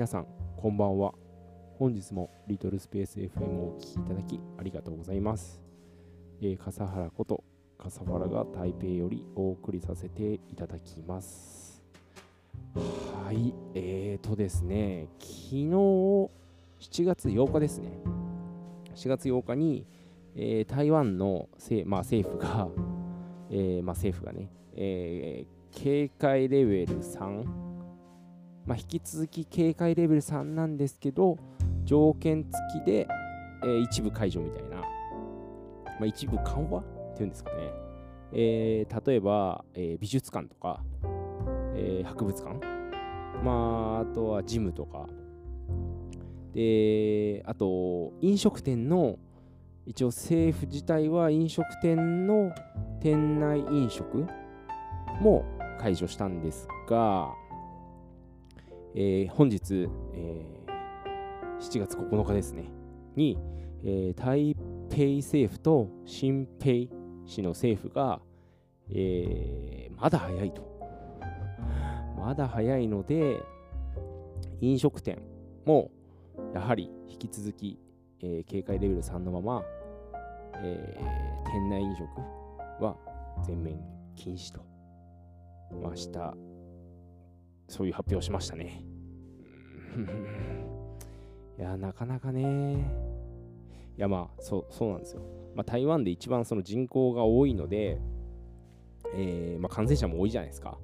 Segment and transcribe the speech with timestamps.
[0.00, 0.26] 皆さん、
[0.56, 1.12] こんばんは。
[1.78, 5.60] 本日もリトルスペース FM をお聴きいただきありがとうございます。
[6.40, 7.44] えー、笠原こと
[7.76, 11.84] 笠原が台北よりお送りさせていただきます。
[12.74, 16.30] はい、えーとですね、昨日7
[17.04, 17.90] 月8日ですね。
[18.94, 19.84] 7月8日に、
[20.34, 22.70] えー、台湾のせ、まあ、政府が、
[23.52, 27.69] えー、まあ、政府がね、えー、警戒レベル3、
[28.70, 31.36] まあ、引き続き警戒レベル3なんですけど、
[31.82, 33.08] 条件付きで、
[33.64, 34.84] えー、一部解除みたいな、ま
[36.02, 36.84] あ、一部緩和っ
[37.16, 37.56] ていうんですかね。
[38.32, 40.84] えー、例えば、えー、美術館とか、
[41.74, 42.64] え、博物館、
[43.42, 45.08] まあ、あとはジムとか、
[46.54, 49.18] で、あと、飲食店の、
[49.84, 52.52] 一応政府自体は飲食店の
[53.00, 54.28] 店内飲食
[55.20, 55.44] も
[55.80, 57.34] 解除したんですが、
[58.94, 62.64] えー、本日、えー、7月9日ですね、
[63.14, 63.38] に、
[63.84, 64.56] えー、台
[64.88, 66.68] 北政府と新北
[67.26, 68.20] 市の政府が、
[68.90, 70.68] えー、まだ早いと。
[72.18, 73.38] まだ早いので、
[74.60, 75.22] 飲食店
[75.64, 75.90] も
[76.54, 77.78] やはり引き続き、
[78.20, 79.62] えー、警戒レベル3のまま、
[80.56, 82.96] えー、店内飲食は
[83.46, 83.80] 全面
[84.16, 84.60] 禁止と、
[85.82, 86.34] まあ、した。
[87.70, 88.84] そういう発表をしましたね。
[91.56, 92.74] いや、なかなかね。
[93.96, 95.22] いや、まあ、そう、そうなんですよ。
[95.54, 98.00] まあ、台湾で一番その人口が多いので、
[99.14, 100.78] えー、まあ、感染者も多いじゃないですか。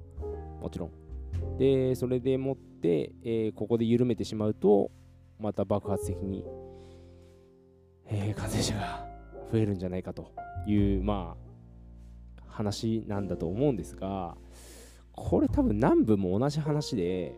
[0.61, 1.57] もちろん。
[1.57, 4.91] で、それでもって、えー、ここで緩めてしまうと、
[5.39, 6.45] また爆発的に、
[8.05, 9.05] えー、感染者が
[9.51, 10.31] 増えるんじゃないかと
[10.65, 14.37] いう、まあ、話なんだと思うんですが、
[15.17, 17.33] これ多分南部も同じ話で、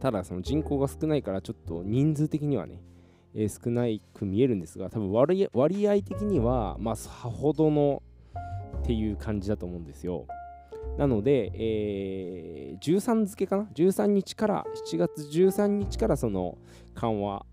[0.00, 2.82] ただその人口が少ないからちょっと人数的にはね、
[3.34, 5.48] えー、少ないく見えるんですが、多分割
[5.88, 8.02] 合的には、まあ、さほどの
[8.78, 10.26] っていう感じだと思うんですよ。
[10.96, 16.56] なので、えー、13付けかな ?13 日から、7月13日からその
[16.94, 17.46] 緩和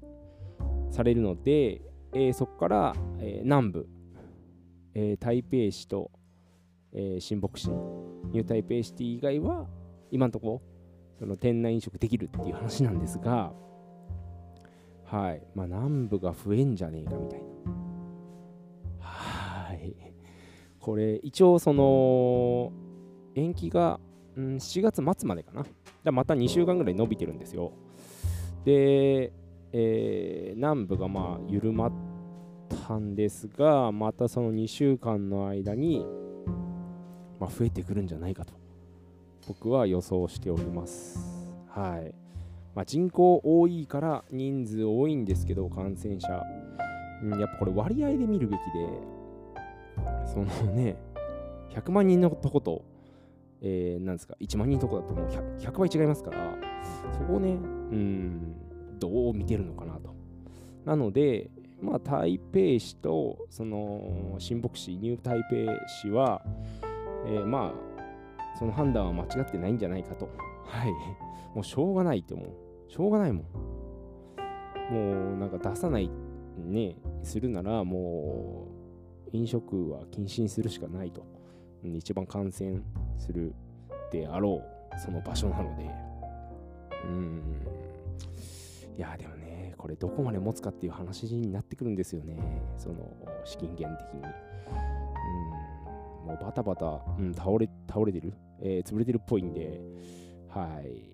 [0.89, 1.81] されるので、
[2.13, 3.89] えー、そこから、えー、南部、
[4.94, 6.11] えー、台北市と、
[6.94, 9.68] えー、新北市、ニュー台北シティ以外は、
[10.12, 10.62] 今のところ、
[11.19, 13.53] その店内飲食できるっていう話なんですが、
[15.06, 15.41] はい。
[15.56, 17.46] まあ、南部が増えんじゃねえかみたいな。
[19.00, 19.94] はい。
[20.80, 22.72] これ、一応、その、
[23.35, 24.00] 延期が、
[24.35, 25.66] うん、7月末までかな。
[26.03, 27.74] だまた2週間ぐらい伸びてるんですよ。
[28.66, 29.34] で、
[29.74, 31.91] えー、南部がまあ緩まっ
[32.88, 36.06] たんですが、またその2週間の間に、
[37.41, 38.53] まあ、増えてくるんじゃないかと、
[39.47, 41.19] 僕は予想しております。
[41.68, 42.13] はい。
[42.75, 46.44] まあ、人口多いから人数多いんですけど、感染者。
[47.24, 48.68] うん、やっぱこれ割合で見るべきで、
[50.31, 50.96] そのね、
[51.72, 52.85] 100万人のとこと、
[53.62, 56.56] えー、なんですか、1万人のとこだともう 100, 100倍違いますから、
[57.12, 58.56] そこをね、うん、
[59.00, 60.13] どう見てるのかなと。
[60.85, 61.50] なので、
[61.81, 66.44] まあ、台北市と、その、新北市、ニュー台北市は、
[67.25, 70.29] えー、まあ、その判断は間違ってないんじゃないかと。
[70.65, 70.91] はい。
[71.55, 72.47] もうしょうがないって思う。
[72.87, 73.45] しょうがないもん。
[74.93, 76.09] もうなんか出さない
[76.57, 78.67] ね、するならも
[79.33, 81.23] う飲食は禁止にするしかないと。
[81.83, 82.79] 一番感染
[83.17, 83.53] する
[84.11, 84.61] であろ
[84.95, 85.89] う、その場所なので。
[87.05, 87.41] うん。
[88.97, 92.38] いや、でもね、これどこまで持つかっていう話になってくるんですよね。
[92.77, 92.95] その
[93.45, 94.21] 資金源的に。
[96.31, 99.81] もうバタバタ、うん、倒れ、倒れてる、えー、潰れてるっぽいんで、
[100.47, 101.12] はい。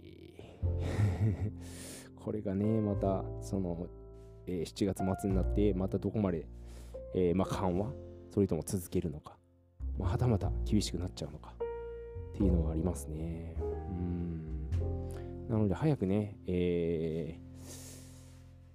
[2.15, 3.87] これがね、また、その、
[4.45, 6.47] えー、7月末になって、またどこまで、
[7.15, 7.91] えー、まあ、緩和、
[8.29, 9.37] それとも続けるのか、
[9.97, 11.55] まあ、はたまた厳しくなっちゃうのか、
[12.33, 13.55] っていうのはありますね。
[13.89, 14.69] うん。
[15.49, 17.39] なので、早くね、え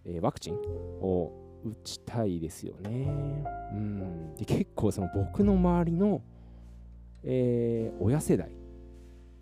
[0.05, 1.33] ー、えー、ワクチンを
[1.65, 3.45] 打ちたいですよね。
[3.73, 4.35] うん。
[4.37, 6.23] で、結構、その僕の周りの、
[7.25, 8.51] えー、親世代、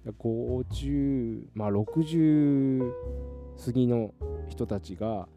[0.06, 2.92] 50、まあ60
[3.64, 4.14] 過ぎの
[4.48, 5.28] 人たちが、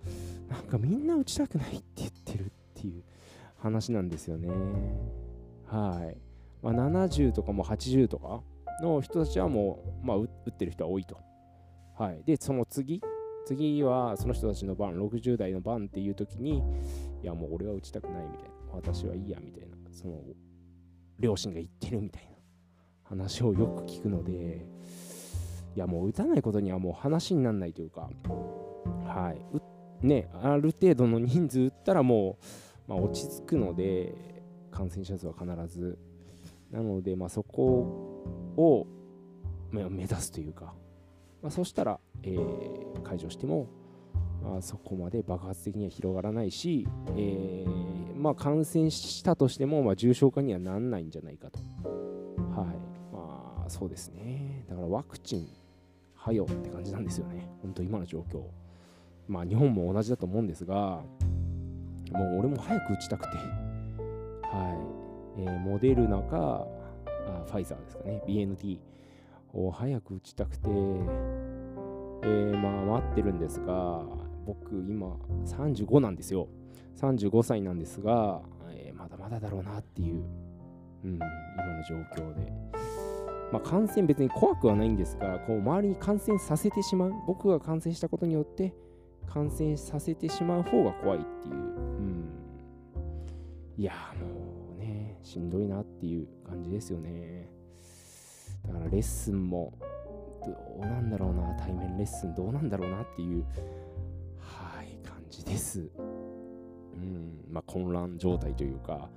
[0.49, 3.03] なんかみんな打ちたくないって言ってるっていう
[3.57, 4.49] 話なんですよね。
[5.67, 6.17] はい。
[6.61, 8.41] まあ、70とかも80とか
[8.81, 11.17] の人たちはもう、まあ、打ってる人は多いと。
[11.97, 12.23] はい。
[12.25, 13.01] で、その次、
[13.45, 16.63] 次はその人たちの番、60代の番っていう時に、
[17.21, 18.53] いやもう俺は打ちたくないみたいな。
[18.73, 19.75] 私はいいやみたいな。
[19.91, 20.21] その、
[21.19, 22.32] 両親が言ってるみたいな。
[23.13, 24.65] 話をよく聞くので、
[25.75, 28.09] いやもう打たないことにはもう話にならないというか、
[29.05, 29.33] は
[30.01, 32.37] い、ね、ある程度の人数打ったらも
[32.87, 34.13] う、まあ、落ち着くので、
[34.71, 35.97] 感染者数は必ず。
[36.71, 38.23] なので、まあ、そこ
[38.57, 38.87] を
[39.71, 40.73] 目指すというか、
[41.41, 43.67] まあ、そしたら、えー、解除しても、
[44.43, 51.59] まあ、そこまで爆発的には広がらないし、えー、まあ、感染したとしても、まあ、重症化にはならないんじゃないかと。
[53.67, 54.65] そうですね。
[54.69, 55.47] だからワクチン、
[56.23, 57.49] はよって感じなんですよね。
[57.61, 58.43] 本当今の状況。
[59.27, 63.43] まあ、日本も同じだと思うんですが、もう俺も早く打ちたくて、は
[65.37, 65.41] い。
[65.41, 66.65] えー、モデルナか、
[67.27, 68.79] あファイザーですかね、BNT
[69.53, 74.01] を早く打ちたくて、えー、まあ待ってるんですが、
[74.45, 76.47] 僕今35なんですよ。
[77.01, 80.23] 35歳なんですが、えー、まだまだだろうなっていう、
[81.03, 82.53] うん、今の状況で。
[83.53, 88.73] まあ、感染別に怖くはないんですが、こう周りに感染させてしまう、僕が感染したことによって
[89.27, 92.25] 感染させてしまう方が怖いっていう、うん、
[93.77, 97.47] いやもうね、しんどいなっていう感じですよね。
[98.65, 99.71] だからレッスンも
[100.43, 103.45] どうなんだろうな、対面レッスンどうなんだろうなっていう、
[104.39, 105.91] はい、感じです。
[105.99, 109.11] うん、まあ混乱状態というか、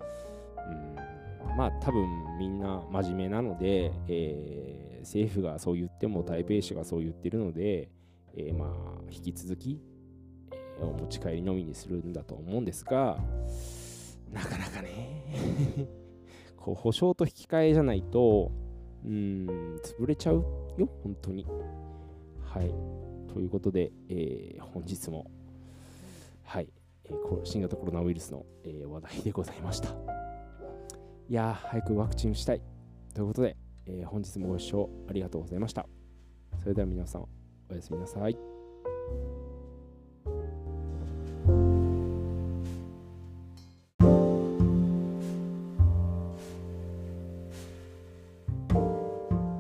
[0.59, 1.16] うん、
[1.57, 2.07] まあ多分
[2.39, 7.89] みんな真面目なので、えー、政府がそう言っても台北市がそう言ってるので、
[8.37, 8.69] えー、まあ
[9.11, 9.81] 引き続き、
[10.53, 13.19] えー、お持ち帰りのみにするんだと思うんですが、
[14.33, 15.25] なかなかね
[16.57, 18.53] こう保証と引き換えじゃないと、
[19.05, 20.45] うん、潰れちゃう
[20.77, 21.47] よ、本当に。
[22.43, 22.75] はい。
[23.33, 25.31] ということで、えー、本日も、
[26.43, 26.69] はい、
[27.05, 30.26] えー、新型コロナウイルスの、えー、話題でございました。
[31.29, 32.63] いやー、早くワクチンしたい。
[33.13, 33.57] ということで、
[33.87, 35.85] えー、本日もご視聴ありがとうございました。
[36.63, 37.27] それでは皆さん、
[37.69, 38.39] おやすみなさい。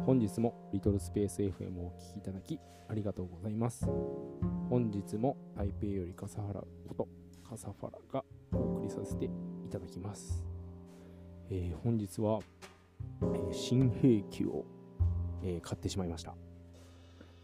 [0.06, 3.88] 本日もリトルスペース FM をお聴きいただきありがとうございます。
[4.70, 7.08] 本日も台北より笠原こと
[7.50, 9.30] 笠原がお送りさせてい
[9.68, 10.55] ただきます。
[11.50, 12.40] えー、本日は、
[13.22, 14.64] えー、新兵器を、
[15.42, 16.34] えー、買ってしまいました。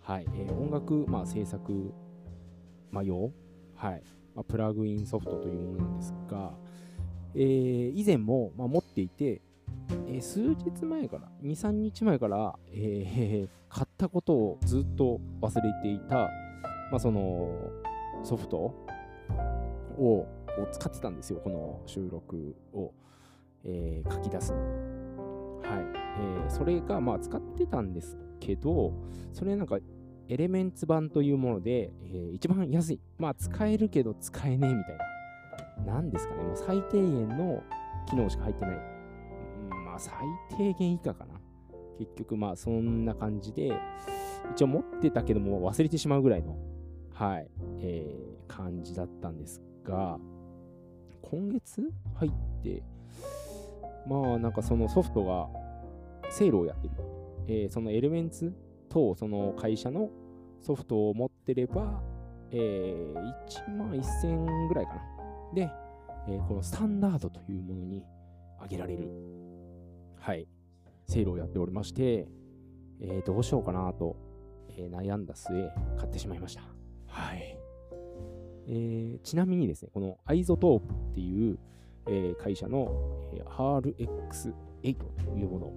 [0.00, 1.92] はい、え音楽、まあ、制作、
[2.90, 3.30] まあ、用、
[3.76, 4.02] はい
[4.34, 6.52] まあ、プラグインソフトというものなんですが、
[7.36, 9.40] え以前も、まあ、持っていて、
[10.08, 16.16] えー、数日前から、2、3日前から、えー、買ったことをずっと忘れていた、
[16.90, 17.70] まあ、その
[18.24, 20.26] ソフトを
[20.58, 22.92] を使ってたんですよ、この収録を、
[23.64, 24.64] えー、書き出すのに。
[25.66, 25.86] はい。
[26.18, 28.92] えー、それが、まあ、使ってたんですけど、
[29.32, 29.78] それなんか、
[30.28, 33.00] エレメンツ版というもので、えー、一番安い。
[33.18, 35.12] まあ、使えるけど使えねえみたいな。
[35.84, 37.62] なんですかね、もう最低限の
[38.08, 38.76] 機能しか入ってない。
[39.84, 40.14] まあ最
[40.56, 41.40] 低限以下かな。
[41.98, 43.72] 結局まあそんな感じで、
[44.52, 46.56] 一応持ってたけども忘れてしまうぐらいの、
[47.12, 47.48] はい、
[47.80, 50.18] えー、感じだったんですが、
[51.22, 51.82] 今月
[52.14, 52.32] 入っ
[52.62, 52.82] て、
[54.06, 55.48] まあなんかそのソフトが
[56.30, 56.94] セールをやってる。
[57.48, 58.54] えー、そのエレメンツ
[58.88, 60.10] とその会社の
[60.60, 62.00] ソフトを持ってれば、
[62.50, 63.12] えー、
[63.68, 65.02] 1万1000ぐらいかな。
[65.54, 65.70] で、
[66.28, 68.04] えー、このスタンダードというものに
[68.62, 69.08] 上げられる
[70.22, 70.46] はい、
[71.08, 72.28] セールをやっておりまして、
[73.00, 74.16] えー、どうしようかなと、
[74.68, 75.50] えー、悩んだ末、
[75.98, 76.62] 買ってしまいました。
[77.08, 77.58] はい。
[78.68, 81.58] えー、ちなみにですね、この iZotope っていう、
[82.06, 82.88] えー、会社の、
[83.34, 84.54] えー、RX8
[84.94, 85.74] というものを、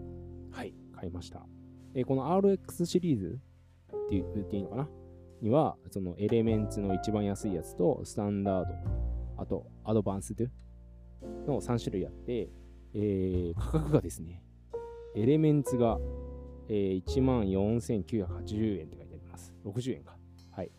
[0.52, 1.46] はい、買いました。
[1.94, 3.40] えー、この RX シリーズ
[4.06, 4.90] って言っていいのかな？
[5.42, 8.74] には、そのエレメンツの一番安いやつと、スタンダード、
[9.38, 10.46] あとアドバンスド
[11.46, 12.50] の3種類あって、
[12.94, 14.42] えー、価格がですね、
[15.16, 15.98] エレメンツが、
[16.68, 19.54] えー、14,980円って書いてあります。
[19.66, 20.18] 60円か。
[20.52, 20.72] はい。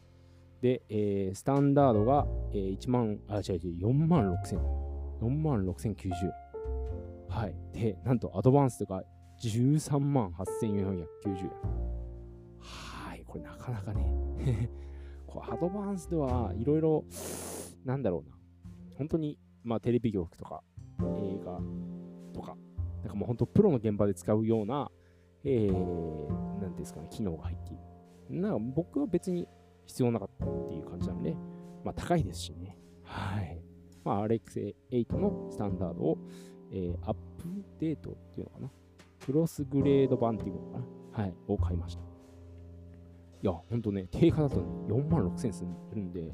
[0.61, 4.59] で、えー、スタンダードが、えー、1万、あ、違う違う、4万6000、
[5.21, 6.33] 4万6090円。
[7.29, 7.55] はい。
[7.73, 9.03] で、なんとアドバンスとか
[9.43, 11.51] 13万8490円。
[12.59, 13.25] はい。
[13.27, 14.71] これなかなかね
[15.27, 17.05] こうアドバンスではいろいろ、
[17.85, 18.37] なんだろうな。
[18.97, 20.63] 本当に、まあ、テレビ局とか
[21.01, 21.61] 映画
[22.33, 22.57] とか、
[23.03, 24.91] なんかもう本当プロの現場で使うような、
[25.45, 28.41] えー、なんですかね、機能が入っている。
[28.41, 29.49] なんか僕は別に
[29.85, 31.37] 必要なかったっていう感じなので、
[31.85, 32.79] まあ高いですしね。
[33.03, 33.56] はい。
[34.07, 36.19] まあ RX8 のスタンダードを、
[36.73, 37.19] えー、アップ
[37.81, 38.71] デートっていうのかな。
[39.25, 40.79] クロスグレード版っていうのか
[41.17, 41.25] な。
[41.25, 41.35] はい。
[41.49, 42.01] を買いました。
[42.01, 42.05] い
[43.43, 46.33] や、ほんとね、定価だとね、4万6千するんで、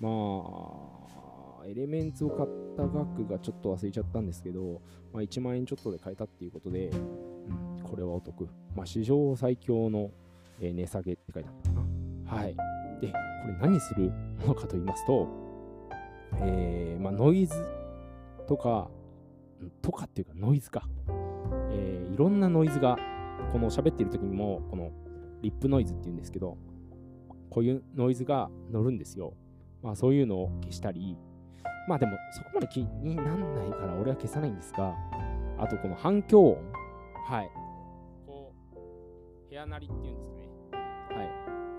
[0.00, 4.80] まあ、エレメンツを買った額がちょっと忘れちゃったんですけど、
[5.12, 8.48] まあ、1万円ちょっとで買えたっていうことで、うん、これはお得。
[8.74, 10.10] まあ、史上最強の
[10.60, 11.76] 値下げって書いてあったか
[12.24, 12.42] な。
[12.42, 12.56] はい。
[13.00, 13.14] で、こ
[13.48, 14.10] れ何する
[14.44, 15.28] のかと言いますと、
[16.40, 17.54] えー、まあ、ノイズ
[18.48, 18.90] とか、
[19.80, 20.88] とかっていうかノイズか。
[21.70, 22.96] えー、いろんなノイズが、
[23.52, 24.90] この喋ってる時にも、この
[25.40, 26.58] リップノイズっていうんですけど、
[27.48, 29.34] こういうノイズが乗るんですよ。
[29.84, 31.16] まあそういうのを消したり、
[31.86, 34.92] まあでもそこまで気になんないから俺は消さないんですが、
[35.58, 36.58] あとこの反響音。
[37.28, 37.50] はい。
[38.26, 41.20] こう、部屋鳴りっていうんですかね。
[41.20, 41.30] はい。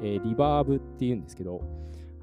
[0.03, 1.62] えー、リバーブっていうんですけど、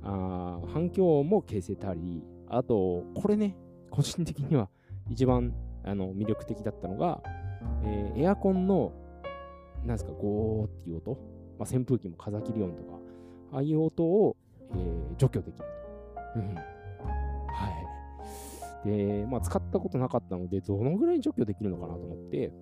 [0.03, 2.23] あ反響音も消せたり、
[2.57, 3.57] あと、これね、
[3.91, 4.69] 個人的には
[5.11, 5.53] 一番
[5.85, 7.21] あの魅力的だったのが、
[7.85, 8.93] えー、エアコンの、
[9.85, 11.19] なんですか、ゴーっていう音、
[11.59, 12.99] まあ、扇風機も風切り音とか、
[13.53, 14.37] ああいう音を、
[14.73, 15.65] えー、除去できる。
[16.37, 16.63] うん、は
[18.85, 18.89] い。
[18.89, 22.53] で、まあ、使ったことなかったので、どのぐらい除去できるのかなと思って、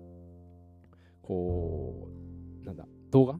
[1.21, 2.09] こ
[2.61, 3.39] う、なんだ、動画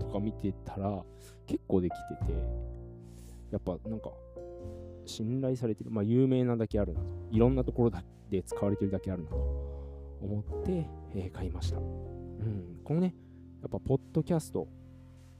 [0.00, 1.04] とか見てたら、
[1.46, 1.92] 結構でき
[2.24, 2.32] てて、
[3.50, 4.10] やっぱなんか、
[5.08, 7.06] 信頼されてる、まあ、有名なだけあるなと。
[7.30, 7.90] いろんなところ
[8.30, 9.36] で使われてるだけあるなと
[10.22, 11.78] 思って、えー、買いました。
[11.78, 12.80] うん。
[12.84, 13.14] このね、
[13.62, 14.68] やっぱ、ポッドキャスト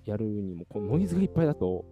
[0.04, 1.84] やるにも、このノイズがいっぱいだと、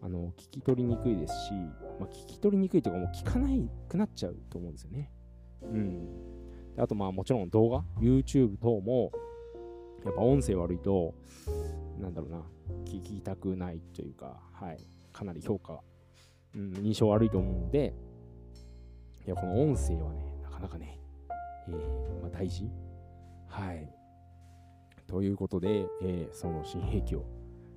[0.00, 1.52] あの、聞き取りにくいですし、
[1.98, 5.10] まあ、聞き取りにくいというか、もう聞かないくなっちゃうと思うんですよね。
[5.62, 6.08] うん。
[6.78, 9.10] あと、まあ、もちろん動画、YouTube 等も、
[10.04, 11.14] やっぱ音声悪いと、
[11.98, 12.42] なんだろうな、
[12.84, 14.78] 聞きたくないというか、はい、
[15.12, 15.82] かなり評価
[16.56, 17.94] うん、印象悪いと思うので、
[19.26, 20.98] いや、この音声はね、なかなかね、
[21.68, 22.70] えー、まあ、大事。
[23.46, 23.92] はい。
[25.06, 27.26] ということで、えー、その新兵器を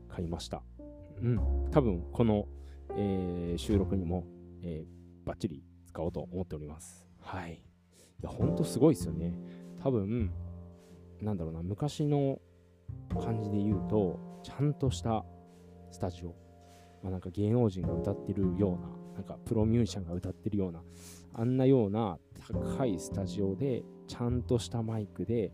[0.07, 0.63] 買いました。
[1.21, 1.69] うん。
[1.71, 2.47] 多分、この、
[2.95, 4.25] えー、収録にも、
[4.61, 7.05] えー、バッチリ使おうと思っております。
[7.21, 7.53] はい。
[7.53, 9.33] いや、ほんとすごいですよね。
[9.83, 10.31] 多分、
[11.21, 12.39] なんだろうな、昔の
[13.21, 15.25] 感じで言うと、ちゃんとした
[15.91, 16.35] スタジオ、
[17.03, 20.81] まあ、なんか芸能人が歌ってるような、なんかプロミュージシャンが歌ってるような、
[21.33, 25.51] あんなような高いスタジオで、ちゃんとしたマイクで、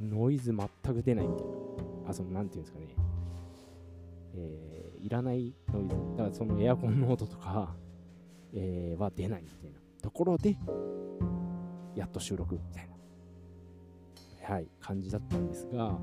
[0.00, 1.52] ノイズ全く出ないみたいな。
[2.10, 2.86] あ、その、なんていうんですかね。
[4.34, 5.96] えー、いらないノイズ。
[6.16, 7.74] だからそのエアコンの音とか、
[8.52, 10.56] えー、は出ないみたいなところで、
[11.94, 12.88] やっと収録みたい
[14.48, 15.98] な、はい、感じだったんですが、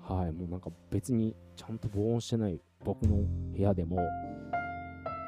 [0.00, 3.16] はい、もうなんか別にちゃんと防音してない僕の
[3.54, 3.98] 部屋でも、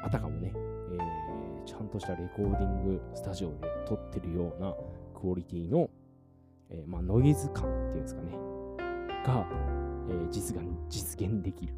[0.03, 3.55] あたかもね、えー、ちゃんとしたレコーディングスタジオで
[3.87, 4.73] 撮ってるような
[5.13, 5.89] クオリティの、
[6.69, 8.31] えー、まあ、ノイズ感っていうんですかね、
[9.25, 9.47] が、
[10.09, 11.73] えー、実現実現できる。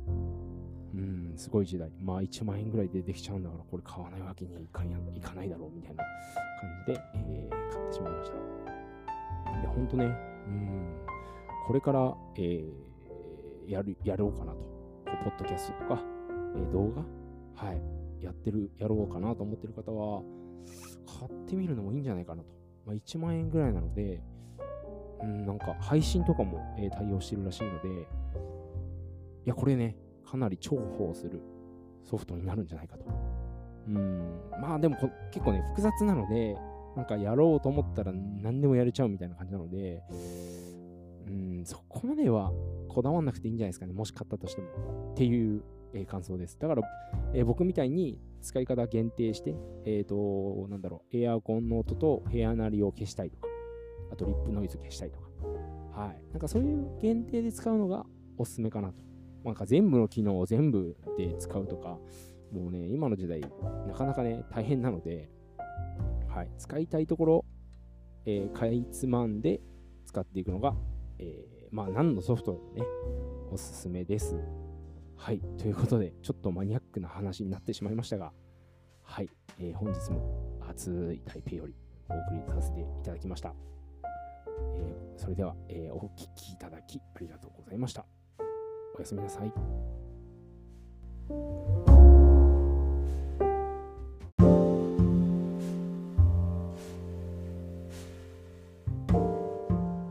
[0.94, 1.90] うん、すごい時代。
[2.02, 6.04] まあ、1万円ぐらいでできちゃうんだから、これ買わないわけにいかいかないだろうみたいな
[6.60, 9.62] 感じで、えー、買ってしまいました。
[9.62, 10.06] いや、ほんとね、
[10.48, 10.96] うん、
[11.66, 14.71] これから、えー、やる、やろうかなと。
[15.18, 16.04] ポッドキャストとか、
[16.56, 17.04] えー、動画、
[17.56, 20.24] はい、やってる、やろうかなと思ってる方は、
[21.20, 22.50] 買ってみるのもいいんじゃないかなと。
[22.86, 24.22] まあ、1万円ぐらいなので、
[25.22, 28.06] うん、なんか配信とかも、えー、対応してるらしいので、い
[29.46, 31.42] や、これね、かなり重宝する
[32.04, 33.06] ソフトになるんじゃないかと。
[33.88, 34.96] うん、まあでも
[35.32, 36.56] 結構ね、複雑なので、
[36.96, 40.04] なんかやろうと思ったら何でもやれちゃうみたいな感じなので、
[41.32, 42.52] うん、そこまでは
[42.90, 43.94] こだわんなくていいんじゃないですかね。
[43.94, 45.14] もし買ったとしても。
[45.14, 46.58] っていう、えー、感想です。
[46.60, 46.84] だから、
[47.34, 53.48] えー、僕みたいに使い方限定して、えっ、ー、と、なんだろう、エアコンの音と部屋なりを消したいとか、
[54.12, 55.30] あとリップノイズ消したいとか、
[55.94, 56.22] はい。
[56.32, 58.06] なんかそういう限定で使うのが
[58.38, 58.96] おすすめかなと。
[59.46, 61.98] なんか全部の機能を全部で使うとか、
[62.52, 63.40] もうね、今の時代、
[63.88, 65.30] なかなかね、大変なので、
[66.28, 66.52] はい。
[66.58, 67.46] 使いたいところ、
[68.26, 69.62] えー、かいつまんで
[70.06, 70.76] 使っていくのが、
[71.22, 72.86] えー、まあ、何のソフトでもね、
[73.52, 74.36] おすすめです。
[75.16, 75.40] はい。
[75.58, 78.34] ということで、ちょっとマニアックな話になってしまいましたが、
[79.04, 79.30] はい。
[79.60, 81.76] えー、本日も熱い台北より
[82.10, 83.54] お送りさせていただきました。
[84.76, 88.06] えー、それでは、えー、お聴きいただきありがとうございました。
[88.96, 89.52] おやすみなさい。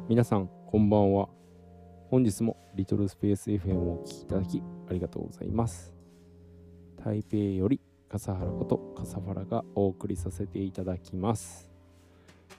[0.08, 1.28] 皆さん、こんばんは。
[2.10, 5.92] 本日もリトルスペース FM をお聴きいただきありがとうございます。
[7.04, 11.68] 台北より笠原こと笠原がお送りさせていただきます。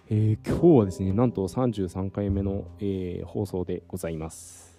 [0.10, 4.78] えー、今日はですね、なんと33回目の、えー、放送でございます。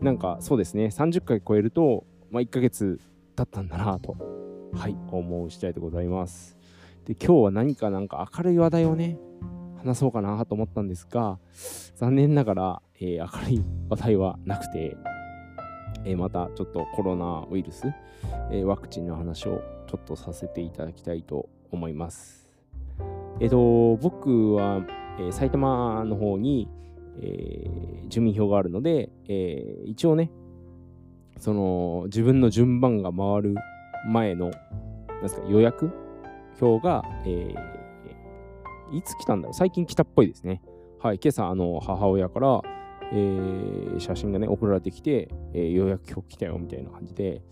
[0.00, 2.98] なんかそうですね、30回超えると、まあ、1ヶ月
[3.36, 4.16] 経ったんだなと、
[4.72, 6.56] はい、思う次第でございます。
[7.04, 9.18] で、今日は何かなんか明るい話題をね、
[9.84, 11.38] 話そうかなと思ったんですが、
[11.96, 14.96] 残念ながら、えー、明るい話題はなくて、
[16.04, 17.86] えー、またちょっとコロナウイルス、
[18.50, 22.48] えー、ワクチンの話をちょっとさせていただきたいと思います。
[23.40, 24.84] えっ、と、僕は、
[25.20, 26.68] え埼玉の方に、
[27.20, 27.68] え
[28.08, 30.30] 住民票があるので、え一応ね、
[31.38, 33.54] その自分の順番が回る
[34.08, 34.50] 前の、
[35.08, 35.90] なんですか、予約
[36.60, 37.81] 表が、えー、
[38.92, 39.54] いつ来たんだろう？
[39.54, 40.62] 最近来たっぽいですね。
[41.00, 42.62] はい、今朝、あの、母親から、
[43.12, 47.42] えー、写真がね、送られてきて、えー、予約表来たよ、みたいな感じで、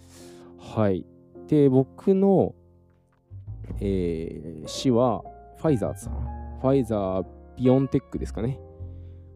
[0.59, 1.04] はい。
[1.49, 2.54] で、僕の、
[3.80, 5.25] えー、市は、
[5.56, 6.59] ファイザーさん。
[6.61, 8.61] ファイザー、ビオンテックですかね。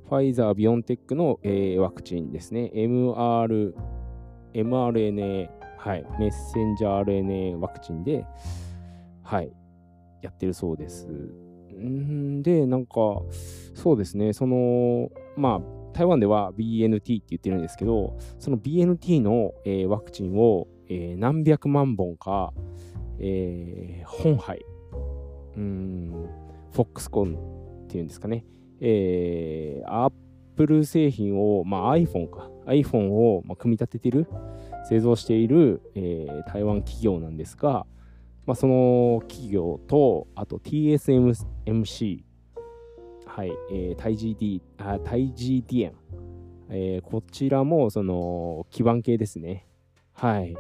[0.09, 2.71] ファイザー、ビオンテックの、えー、ワクチンですね。
[2.75, 3.75] MR、
[4.53, 8.25] mRNA、はい、メッセンジャー RNA ワクチンで、
[9.23, 9.53] はい、
[10.23, 11.09] やってるそうです。
[11.85, 13.23] んで、なんか、
[13.75, 22.53] そうですね、その、まあ、台湾では BNT って言ってるんですけど、その BNT の、えー、ワクチンを、えー、何百万本か、
[23.21, 24.65] えー、本杯、
[25.57, 26.29] うん、
[26.73, 28.45] フォックスコンっていうんですかね、
[28.81, 30.13] えー、アッ
[30.57, 34.27] プル製品を、まあ、iPhone か、iPhone を、まあ、組み立ててる、
[34.89, 37.87] 製造している、えー、台湾企業なんですが、
[38.47, 42.25] まあ、その企業と、あと TSMC、
[43.27, 45.93] はい、えー、タイ GD、あ、タイ GDN、
[46.69, 49.67] えー、こちらも、その、基盤系ですね。
[50.13, 50.55] はい。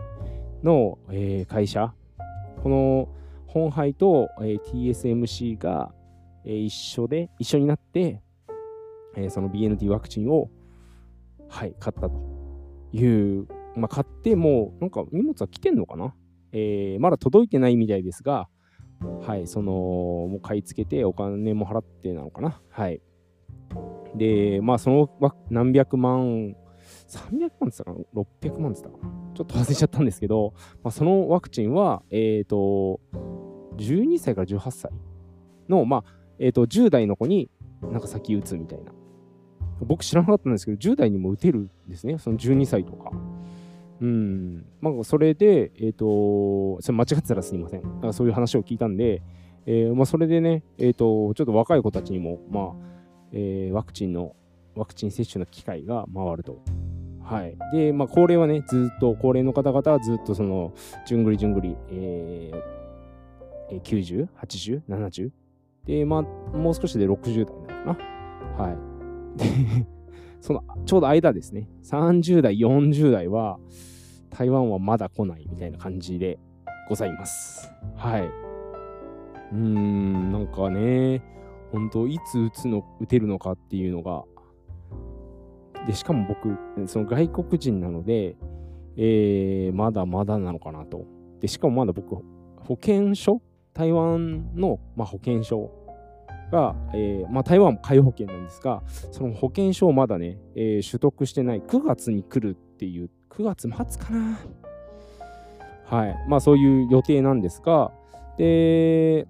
[0.62, 1.92] の、えー、会社。
[2.62, 3.08] この、
[3.46, 5.92] 本杯と、えー、TSMC が、
[6.44, 8.22] えー、一緒で、一緒になって、
[9.16, 10.50] えー、その BNT ワクチンを、
[11.48, 12.20] はい、買ったと
[12.92, 16.14] いう、まあ、買ってもう、なんか荷物は来てんのかな
[16.54, 18.48] えー、まだ届いてないみたいですが、
[19.26, 22.60] はい、その、もう買い付けてお金も払ってなのかな。
[22.70, 23.02] はい。
[24.14, 25.10] で、まあ、その
[25.50, 26.54] 何百万、
[27.08, 29.14] 300万って言ったかな ?600 万って言ったかな？
[29.34, 33.00] ちょっと忘れちゃったんですけど、まあ、そのワクチンは、えっ、ー、と、
[33.76, 34.92] 12歳から18歳
[35.68, 36.04] の、まあ、
[36.38, 37.50] えっ、ー、と、10代の子に
[37.82, 38.92] なんか先打つみたいな。
[39.80, 42.18] 僕知らなかったんですけど、10代にも打てるんですね。
[42.18, 43.10] その12歳とか。
[44.00, 44.66] うん。
[44.80, 47.82] まあ、それで、えっ、ー、と、それ間違ってたらすいません。
[47.82, 49.22] だからそういう話を聞いたんで、
[49.66, 52.72] えー、まあ、それでね、えっ、ー、と、ちょっと若い子たちにも、まあ、
[53.32, 54.34] えー、ワクチンの、
[54.74, 56.62] ワクチン接種の機会が回ると。
[57.22, 57.56] はい。
[57.72, 60.74] で、まあ、高齢はね、ずっと、高齢の方々はずっとその、
[61.06, 65.30] じゅんぐりじゅんぐり、えー、90、80、70。
[65.86, 66.22] で、まあ、
[66.56, 68.02] もう少しで60代なのか
[68.58, 68.64] な。
[68.64, 69.38] はい。
[69.38, 69.86] で、
[70.44, 73.58] そのちょうど間ですね、30代、40代は、
[74.28, 76.38] 台湾はまだ来ないみたいな感じで
[76.86, 77.72] ございます。
[77.96, 78.26] はい。
[78.26, 81.22] うーん、なんかね、
[81.72, 84.24] 本当いつ打つの、打てるのかっていうのが、
[85.86, 88.36] で、しかも僕、その外国人なので、
[88.98, 91.06] えー、まだまだなのかなと。
[91.40, 92.22] で、しかもまだ僕、保
[92.74, 93.40] 険証
[93.72, 95.70] 台湾の、まあ、保険証
[96.50, 104.38] が、えー、まあ、台湾も皆保険なんですが、その保険証をまだね、えー、取得してない9月に来るっていう、9月末かな。
[105.84, 106.16] はい。
[106.28, 107.92] まあそういう予定なんですが、
[108.38, 109.26] で、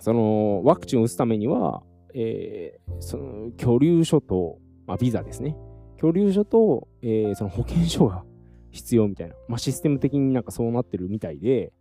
[0.00, 1.82] そのワクチンを打つためには、
[2.14, 5.56] えー、その居留所と、まあ、ビザですね。
[5.96, 8.24] 居留所と、えー、その保険証が
[8.70, 11.72] 必要みたいな、まあ、システム的になんかそうなってるみたいで、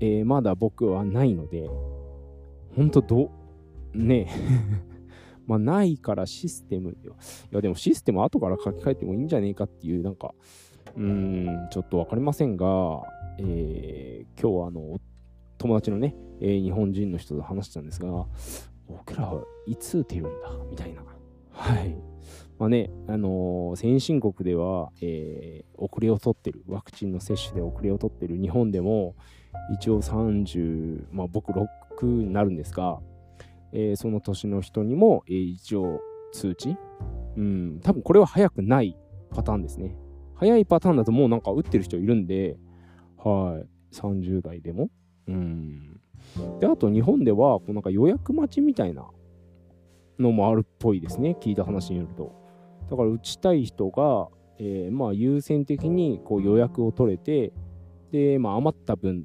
[0.00, 1.68] えー、まだ僕はないので、
[2.80, 3.30] ほんとど、
[3.92, 4.26] ね
[5.46, 10.32] まあないからシステム、いやでもシステム後から書き換えてもいいんじゃねえかっていう、なんか、
[10.96, 13.02] うん、ちょっとわかりませんが、
[13.36, 14.98] えー、今日はあの、
[15.58, 18.26] 友達のね、えー、日本人の人と話したんですが、
[18.88, 21.04] 僕らはいつ打てるんだみたいな。
[21.50, 21.94] はい。
[22.58, 29.16] まあね、あのー、先進国では、えー、遅れを取ってる、ワクチンの接種で遅れを取ってる日本でも、
[29.74, 31.66] 一応30、まあ僕6
[32.06, 33.00] になるんですが、
[33.72, 36.00] えー、その年の人にも、えー、一応
[36.32, 36.76] 通知
[37.36, 38.96] うん、多分これは早くない
[39.30, 39.96] パターンですね。
[40.34, 42.56] 早いパターンだともうなんか打ってる人いるんで、
[43.18, 44.90] はい、30代でも。
[45.28, 46.00] うん。
[46.58, 49.08] で、あと日本では、こうなんか予約待ちみたいな
[50.18, 51.36] のもあるっぽいですね。
[51.40, 52.32] 聞いた話によると。
[52.90, 57.52] だから打ちたい人が、えー、まあ優先的にこう予約を取れて、
[58.10, 59.24] で、まあ余った分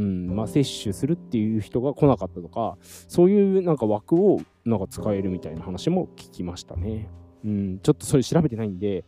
[0.00, 7.10] うんまあ、接種するっていう人が来なかったとかそういうなんか枠をなんか使えるみたいな話も聞きましたね。
[7.44, 9.04] うん、ちょっとそれ調べてないんで、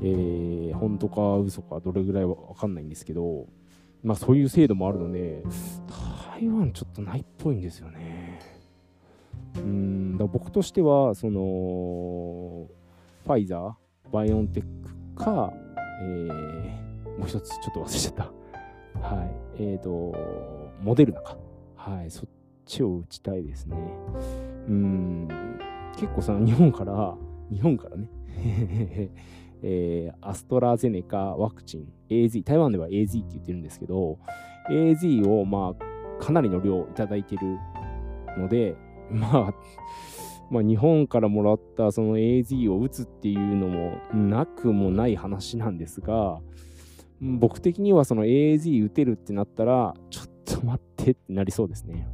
[0.00, 3.46] えー、本当か嘘かどれぐらいはわかんないんですけど、
[4.04, 5.42] まあそういう制度もあるので、
[6.32, 8.40] 台湾ちょっとないっぽいんですよね。
[9.56, 12.68] うん、だ僕としては、その、
[13.24, 13.74] ファイザー、
[14.12, 14.64] バイオンテッ
[15.16, 15.52] クか、
[16.02, 18.24] えー、もう一つちょっと忘れちゃった。
[19.08, 19.45] はい。
[19.58, 20.14] えっ、ー、と、
[20.82, 21.36] モデルナか。
[21.76, 22.10] はい。
[22.10, 22.28] そっ
[22.64, 23.76] ちを打ちたいですね。
[24.68, 25.28] うん。
[25.96, 27.14] 結構さ、日本から、
[27.50, 28.08] 日本からね、
[29.62, 34.18] えー、アストラゼネカワクチン、AZ、台湾では AZ って言ってるんですけど、
[34.68, 37.58] AZ をまあ、かなりの量いただいてる
[38.36, 38.76] ので、
[39.10, 39.54] まあ、
[40.50, 46.40] まあ、日本からもらったその AZ を打つっていうのもなくもない話なんですが、
[47.20, 52.08] 僕的にはその AZ 打てるってなったら、ちょっと待ってってなりそうですね。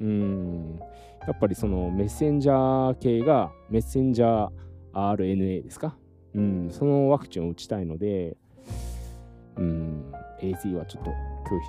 [0.00, 0.80] うん。
[1.26, 4.50] やっぱりそのメッセンジャー系がメッセンジャー
[4.94, 5.96] RNA ですか？
[6.34, 8.36] うん、そのワクチンを打ちたいので、
[9.56, 11.14] うん、AZ はちょっと拒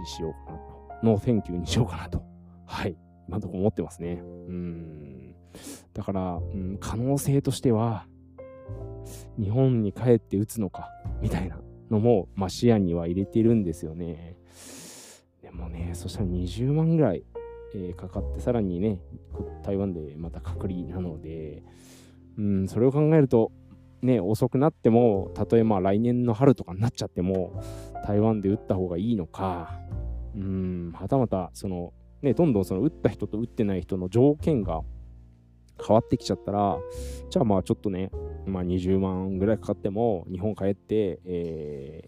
[0.05, 0.99] 否しようかなと。
[1.03, 2.21] no thank you にしようかなと。
[2.65, 2.95] はい。
[3.27, 4.21] 今のところ思ってますね。
[4.21, 5.35] うん。
[5.93, 8.05] だから、うん、可能性としては、
[9.37, 10.89] 日本に帰って打つのか、
[11.21, 11.59] みたいな
[11.89, 14.37] のも、まあ、視野には入れてるんですよね。
[15.41, 17.23] でもね、そしたら20万ぐらい、
[17.73, 18.99] えー、かかって、さらにね、
[19.63, 21.63] 台湾でまた隔離なので、
[22.37, 23.51] うん、それを考えると、
[24.01, 27.61] ね、遅くなっても、たとえまあ来年の春とかになっちゃっても、
[28.05, 29.79] 台湾で打った方がいいのか、
[30.35, 34.81] うん、はたまた、その、ね、どんどんその打った人と打ってない人の条件が
[35.85, 36.77] 変わってきちゃったら、
[37.29, 38.11] じゃあまあちょっとね、
[38.45, 42.03] まあ20万ぐらいかかっても、日本帰って、え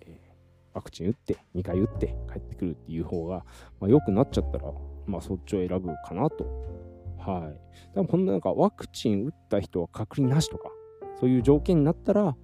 [0.73, 3.45] ー、ワクチン打って、2回打って帰ってくるっていう方が、
[3.79, 4.71] まあ、良くなっちゃったら、
[5.05, 6.45] まあそっちを選ぶかなと。
[7.17, 7.93] はい。
[7.93, 10.69] でもこんななんかワクチン打った人は隔離なしとか、
[11.19, 12.35] そういう条件になったら、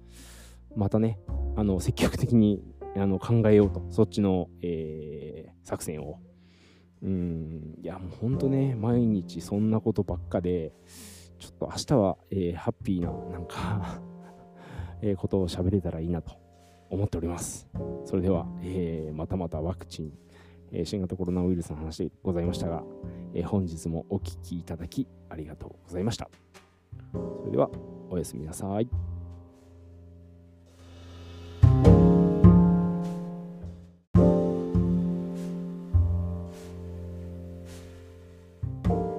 [0.76, 1.18] またね、
[1.56, 2.62] あの積極的に
[2.96, 6.20] あの考えようと、そっちの、えー、作戦を。
[7.02, 10.72] うん、いや、もうほんとね、毎日そんなことばっかで、
[11.38, 14.00] ちょっと明日は、えー、ハッピーな、なんか
[15.02, 16.32] えことを喋れたらいいなと
[16.90, 17.68] 思っております。
[18.04, 20.12] それでは、えー、またまたワクチン、
[20.72, 22.82] えー、新型コロナウイルスの話でございましたが、
[23.34, 26.28] え本日もお聴きいただきありがとうございました。
[27.12, 27.70] それでは、
[28.10, 28.88] おやすみなさい。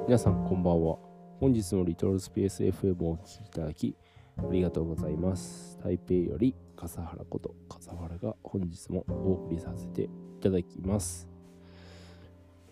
[0.10, 1.09] 皆さんこんばんは。
[1.39, 3.95] 本日のリトルスペース FM をお聴きいただき
[4.38, 5.80] ありがとうございます。
[5.82, 10.10] 台北より笠原こと笠原が本日もお送りさせてい
[10.41, 11.30] ただきます。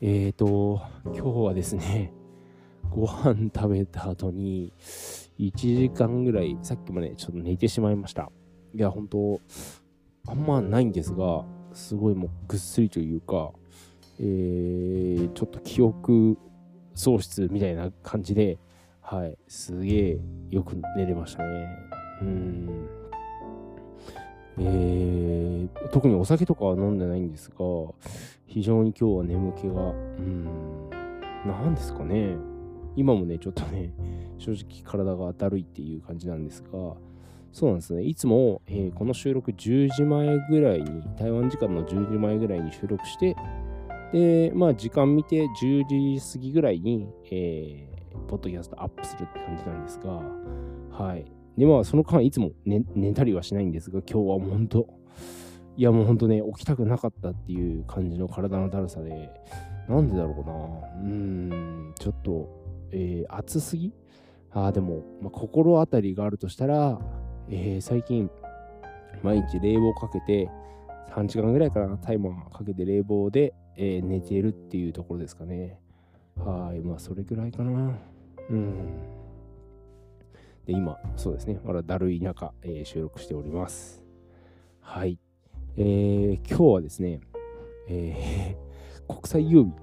[0.01, 2.11] えーと、今日はですね、
[2.91, 4.73] ご飯食べた後に
[5.39, 8.29] 1時間ぐらい、さっきまでちょっと寝てしまいました。
[8.75, 9.39] いや、本当
[10.27, 13.53] あんまないんですが、すごいもうぐっすりというか、
[14.19, 16.37] えー、ちょっと記憶
[16.97, 18.57] 喪失みたいな感じで、
[19.01, 21.69] はい、すげえよく寝れましたね。
[22.21, 22.89] うん。
[24.59, 27.55] えー、特にお酒とかは飲んでないんですが、
[28.47, 30.89] 非常に今日は眠気が、うん、
[31.45, 32.35] なんですかね。
[32.95, 33.93] 今もね、ちょっとね、
[34.39, 36.69] 正直体がだるいっていう感じなんですが、
[37.51, 38.03] そうなんですね。
[38.03, 43.35] いつも、えー、この収録10時前ぐらいに、台湾時間の10時前ぐらいに収録して、
[44.13, 45.85] で、まあ時間見て10
[46.17, 50.21] 時過ぎぐらいに、えー、ポッドキャストアップするって感じなんですが、
[50.91, 51.25] はい。
[51.57, 54.87] で、まあその間いつも寝寝たりはしないんですが、今日はもう本当、
[55.75, 59.29] いやもう本当ね、起きたくなかったっていう感じの体のだるさで、
[59.87, 60.53] なんでだろうな。
[61.01, 61.13] うー
[61.91, 62.49] ん、ちょっと、
[62.91, 63.93] えー、暑すぎ？
[64.51, 66.99] ああ、でも、まあ、心当たりがあるとしたら、
[67.49, 68.29] えー、最近、
[69.21, 70.49] 毎日冷房かけて、
[71.11, 75.79] 3時間ぐらいかな、タイマーかけて冷房で、えー、寝てるっていうところですかね。
[76.35, 77.95] はい、まあ、それぐらいかな。
[78.49, 78.73] うん。
[80.65, 84.03] で、今、そうですね、まだだるい中、えー、収録しております。
[84.81, 85.19] はい。
[85.77, 87.21] えー、今日はですね、
[87.87, 89.73] えー、 国際郵便、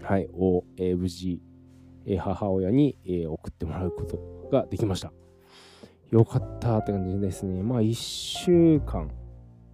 [0.00, 1.40] はい、を、えー、無事、
[2.06, 5.12] えー、母親に、えー、送ってもらうことができました。
[6.10, 7.62] よかったって感じですね。
[7.62, 9.10] まあ、1週間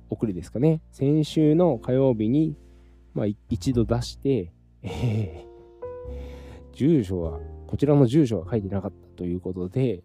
[0.09, 0.81] 遅れですかね。
[0.90, 2.57] 先週の火曜日に、
[3.14, 10.03] まあ、一度出して、えー、住所は、こちらの住所が書いてなかったということで、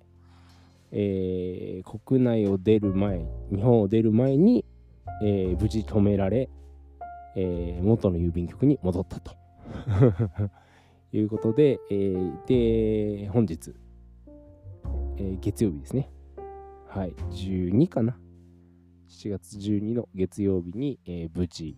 [0.92, 4.66] えー、国内を出る前、日本を出る前に、
[5.24, 6.50] えー、無事止められ、
[7.36, 9.36] えー、元の郵便局に戻ったと
[11.16, 13.74] いうことで、えー、で、本日、
[15.18, 16.10] ええー、月曜日ですね。
[16.88, 18.18] はい、12かな。
[19.10, 21.78] 7月12の月曜日に、えー、無事、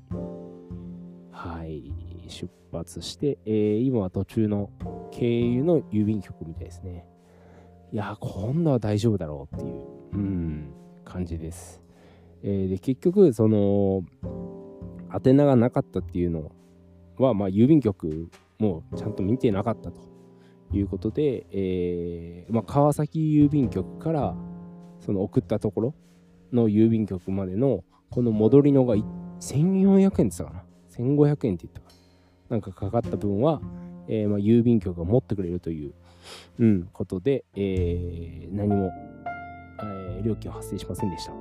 [1.35, 1.91] はい、
[2.29, 4.69] 出発して、えー、今は途中の
[5.11, 7.05] 経由の郵便局みたいですね。
[7.91, 11.81] いや、今度は大丈夫だろうっていう、うん、感じです。
[12.41, 14.03] えー、で、結局、その、
[15.13, 16.51] 宛名がなかったっていうの
[17.17, 20.01] は、まあ、郵便局もちゃんと見てなかったと
[20.71, 24.35] いうことで、えー、まあ、川崎郵便局から
[25.01, 25.95] その送ったところ
[26.53, 30.64] の郵便局までのこの戻りのが1400円って言ったかな
[30.97, 31.87] 1500円って言ったか
[32.49, 33.61] なんかかかった分は、
[34.07, 35.93] えー、まあ、郵便局が持ってくれるという、
[36.59, 38.91] うん、ことで、えー、何も、
[39.81, 41.33] え、料金は発生しませんでした。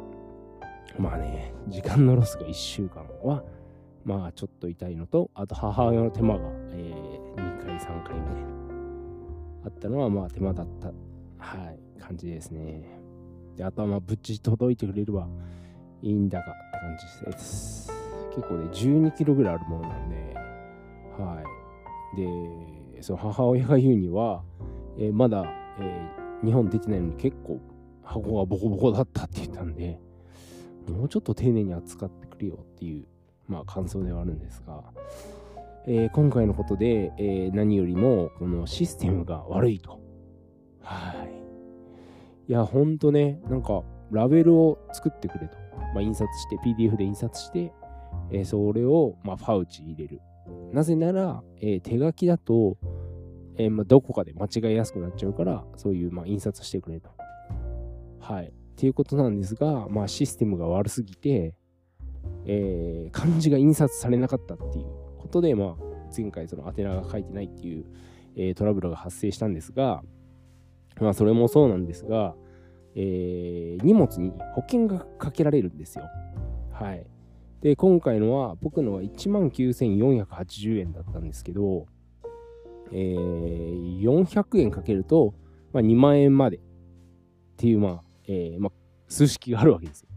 [0.99, 3.45] まあね、時間のロスが1週間は、
[4.05, 6.41] まあちょっと痛いのと、あと母親の手間が、
[6.71, 8.41] えー、2回、3回みたいな、
[9.67, 10.89] あったのはまあ手間だった、
[11.39, 13.01] はい、感じですね。
[13.57, 15.27] で、あとはまあぶっち届いてくれれば
[16.03, 17.94] いいんだがって感じです。
[18.35, 20.35] 結構ね、12キロぐらいあるものなんで、
[21.19, 21.43] は
[22.15, 22.97] い。
[22.97, 24.43] で、その母親が言うには、
[24.99, 25.45] えー、まだ、
[25.79, 27.61] えー、日本出てないのに結構
[28.03, 29.99] 箱がボコボコだったって言ったんで、
[30.89, 33.07] もうちょっと丁寧に扱ってくれよっていう
[33.49, 34.83] まあ、感想ではあるんですが、
[35.87, 40.01] えー、今回のことで、えー、何よりもこのシステムが悪いと。
[40.83, 41.15] は
[42.49, 42.51] い。
[42.51, 45.57] いや、ほんとね、なんかラベルを作ってくれと。
[45.95, 47.73] まあ、印刷して、PDF で印刷して、
[48.31, 50.21] えー、それを、まあ、ファウチ入れる。
[50.73, 52.77] なぜなら、え手書きだと、
[53.57, 57.11] えまあ、どこかで間違いやすくなっちゃうから、そういう、まあ、印刷してくれと。
[58.21, 58.47] はい。
[58.47, 61.55] っていうことなんですが、まあ、システムが悪すぎて、
[62.47, 64.87] えー、漢字が印刷されなかったっていう
[65.19, 65.77] ことで、まあ、
[66.17, 67.85] 前回その宛名が書いてないっていう、
[68.37, 70.03] えー、トラブルが発生したんですが、
[71.01, 72.35] まあ、それもそうなんですが、
[72.95, 76.05] えー、荷物に保険がかけられるんですよ。
[76.73, 77.07] はい。
[77.65, 81.87] で、今回のは、僕のは19,480円だったんですけど、
[82.93, 85.35] えー、400円かけると、
[85.73, 86.61] まあ、2万円までっ
[87.57, 88.73] ていう、まあ、えー、まあ、
[89.09, 90.09] 数式があるわけですよ。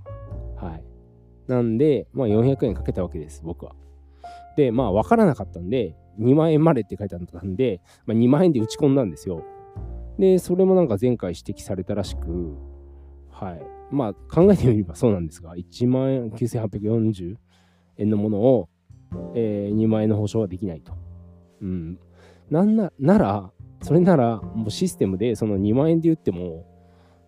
[0.58, 0.84] はい。
[1.48, 3.76] なんで、まあ400円かけたわけです、僕は。
[4.58, 9.46] で、まあ分からなかったんで、2万円までって書いてあったんで、まあ、2万円で打ち込んだんですよ。
[10.20, 12.58] で、それもなんか前回指摘されたらしく、
[13.32, 13.77] はい。
[13.92, 17.36] まあ考えてみればそうなんですが、1万9840
[17.98, 18.70] 円のものを、
[19.36, 20.94] えー、2万円の保証はできないと。
[21.62, 22.00] うん。
[22.50, 26.66] なんななら、それなら、もうシステムでその2万円で言っても、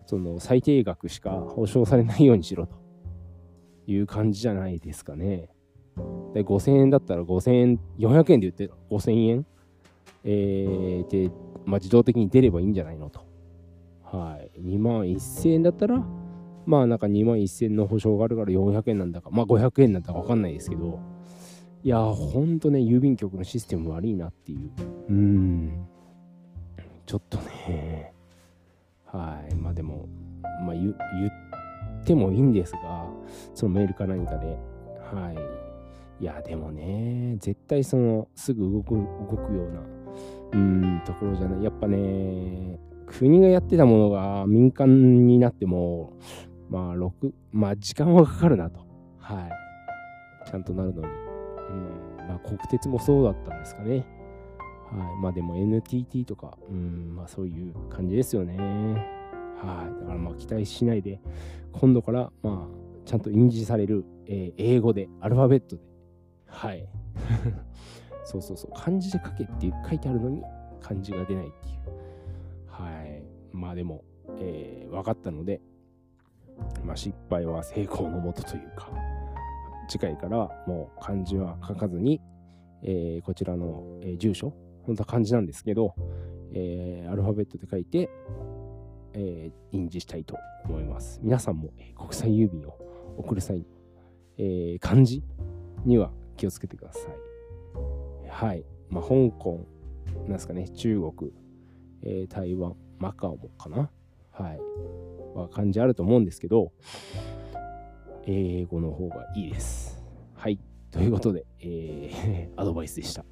[0.06, 2.80] その最低額しか保証されないようにしろと。
[3.86, 5.48] いう感じじゃないですかね。
[6.32, 9.46] で5000円だったら5000円、400円で言って5000円、
[10.24, 11.30] えー、で、
[11.66, 13.26] まあ、自動的に出ればいいんじゃないのと。
[14.04, 14.60] はい。
[14.60, 16.06] 2万1000円だったら、
[16.66, 21.00] まあなんか2万1000円の保証があるから400円なんだか、まあ500円なんだかわかんないですけど、
[21.82, 24.70] いやほんとね、郵便局のシステム悪いなっていう。
[25.08, 25.86] うーん。
[27.06, 28.12] ちょっとね、
[29.06, 29.54] はい。
[29.56, 30.08] まあでも、
[30.64, 33.08] まあ言ってもいいんですが、
[33.54, 34.46] そのメールか何かで。
[35.12, 36.22] はい。
[36.22, 39.80] いや、でもね、絶対その、すぐ動く、動くような、
[40.52, 41.64] うん、ところじゃない。
[41.64, 46.12] やっぱね、国がやってたものが民間になっても、
[46.70, 48.80] まあ、6、まあ、時間はかかるなと。
[49.18, 49.48] は
[50.46, 50.48] い。
[50.48, 51.08] ちゃんとなるのに。
[51.08, 51.10] う
[52.22, 54.06] ん、まあ、国鉄もそうだったんですかね。
[54.90, 55.20] はい。
[55.20, 58.56] まあ、でも NTT とか、うん、まあ、そういう感じですよね。
[58.56, 60.00] はい。
[60.00, 61.20] だからまあ、期待しないで、
[61.72, 65.82] 今度から、まあ、ちゃんと印字される、えー、英語で、アルファベットで。
[66.46, 66.86] はい。
[68.22, 68.70] そうそうそう。
[68.76, 70.44] 漢字で書けって書いてあるのに、
[70.80, 71.80] 漢字が出ないっていう。
[72.68, 73.22] はい。
[73.52, 74.04] まあでも、
[74.38, 75.60] えー、分かったので、
[76.84, 78.90] まあ、失敗は成功のもとというか、
[79.88, 82.20] 次回からもう漢字は書かずに、
[82.82, 84.52] えー、こちらの、えー、住所、
[84.84, 85.94] 本当は漢字なんですけど、
[86.52, 88.08] えー、アルファベットで書いて、
[89.12, 91.20] えー、印字したいと思います。
[91.22, 92.78] 皆さんも、えー、国際郵便を
[93.16, 93.66] 送る際に、
[94.38, 95.22] えー、漢字
[95.84, 98.28] には気をつけてください。
[98.28, 98.64] はい。
[98.88, 99.66] まあ、香港、
[100.24, 101.32] なんですかね、中国、
[102.02, 103.90] えー、台湾、マカオもかな。
[104.30, 104.60] はい。
[105.34, 106.72] は漢字あると思うんですけど、
[108.26, 110.02] 英語の方がいいです。
[110.34, 110.58] はい。
[110.90, 113.24] ということで、えー、 アドバイスでした。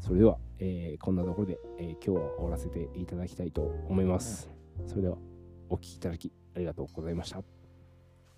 [0.00, 4.50] それでは、えー、こんなところで、えー、今日は終わらせていただきたいと思います。
[4.86, 5.16] それでは、
[5.68, 7.42] お聴きいただきありがとうございました。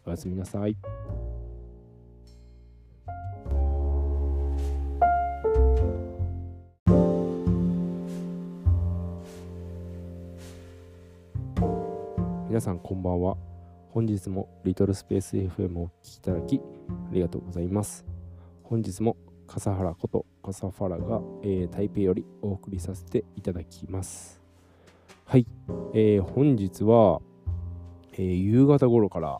[0.04, 0.76] おやすみなさい。
[12.56, 13.36] 皆さんこんばんは。
[13.90, 18.06] 本日もリトルスペース FM をお聴きいただきありがとうございます。
[18.62, 24.40] 本日も笠原こと笠原が、えー台北よりお送りさせていただきます。
[25.26, 25.46] はい、
[25.92, 27.20] えー本日は、
[28.14, 29.38] えー夕方頃から、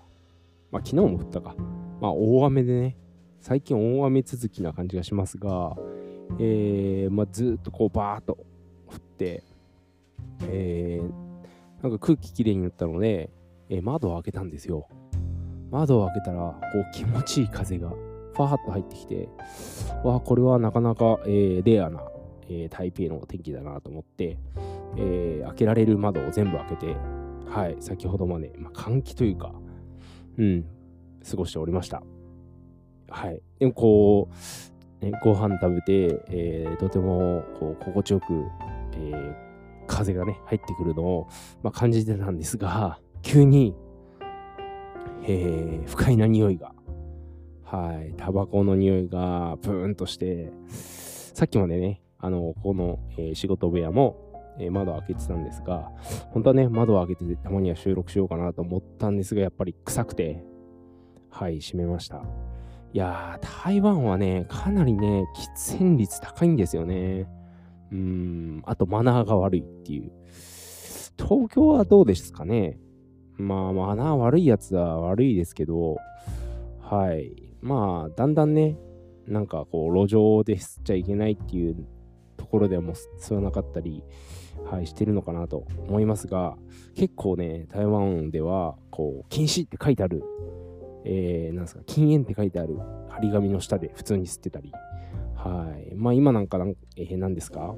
[0.70, 1.55] まあ昨日も降ったか、
[2.02, 2.98] まあ大雨でね、
[3.40, 5.74] 最近大雨続きな感じがしますが、
[6.38, 8.35] えーまあ、ずっとこうバーっと
[8.87, 9.42] 降って、
[10.50, 11.26] えー
[11.83, 13.31] なんか空気きれいになったので、
[13.69, 14.89] えー窓を開けたんですよ。
[15.71, 19.29] 窓を開けたら、こう気持ちいい風がファーッと入ってきて、
[20.05, 22.03] わあ、これはなかなか、えーレアな、
[22.49, 24.39] えー台北の天気だなと思って、
[24.97, 26.97] え開けられる窓を全部開けて、
[27.47, 29.53] はい、先ほどまで、まあ、換気というか、
[30.39, 30.65] うん、
[31.29, 32.03] 過ごしておりました。
[33.09, 33.41] はい。
[33.59, 34.29] でもこ
[35.03, 38.25] う、ね、ご飯食べて、えーとてもこう心地よく、
[38.93, 39.46] えー
[39.87, 41.29] 風がね、入ってくるのを、
[41.62, 43.75] まあ、感じてたんですが、急に、
[45.25, 46.75] えー不快な匂いが、
[47.64, 55.90] はい、タバコの匂いがブーンとして、さっきまでね、あの、この、えー仕事部屋も、えー窓開けてたんですが、
[56.31, 60.44] 本当はね、窓を開けてたまには収録しようかなと思ったんですが、やっぱり臭くて、
[61.31, 62.22] はい、閉めました。
[62.92, 65.25] いやー、台湾はね、かなりね、
[65.66, 67.29] 喫煙率高いんですよね。
[67.92, 70.12] うん、あとマナーが悪いっていう。
[71.18, 72.79] 東京はどうですかね？
[73.38, 75.99] まあ、マナー悪いやつは悪いですけど、
[76.81, 77.53] はい。
[77.61, 78.79] まあ、だんだんね、
[79.27, 81.87] なんかこう、路上で吸っちゃいけないっていう
[82.37, 84.03] ところではもう吸わなかったり、
[84.70, 86.57] はい、してるのかなと思いますが、
[86.94, 90.22] 結構ね、台湾では、こう、禁止って書いてある、
[91.05, 92.77] えー、なんですか、禁煙って書いてある。
[93.09, 94.72] 張り紙の下で普通に吸ってたり、
[95.47, 95.95] はい。
[95.95, 97.75] まあ、今なんかなん、えー、何ですか、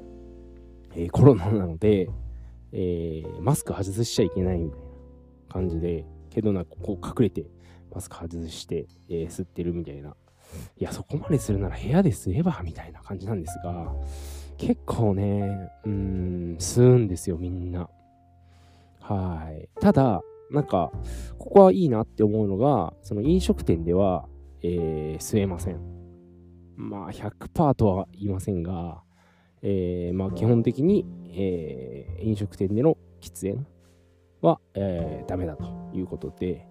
[0.95, 2.09] えーコロナなので、
[2.71, 4.85] えーマスク外しちゃいけないみたいな
[5.49, 7.45] 感じで、けどなんかこう隠れて
[7.93, 10.15] マスク外して、えー吸ってるみたいな。
[10.77, 13.93] いや、そこまでするなら部屋で吸えばみたいな感じなんですが、
[14.57, 17.87] 結構ね、うん、吸うんですよ、みんな。
[18.99, 19.69] はい。
[19.79, 20.91] ただ、なんか、
[21.37, 24.27] ここはいいなって思うのが、その飲食店では、
[24.63, 25.98] えー吸えません。
[26.79, 29.03] まあ、100%とは言いませんが、
[29.61, 33.65] えーまあ、基本的に、えー飲食店での喫煙
[34.41, 36.67] は、えーダメだということで、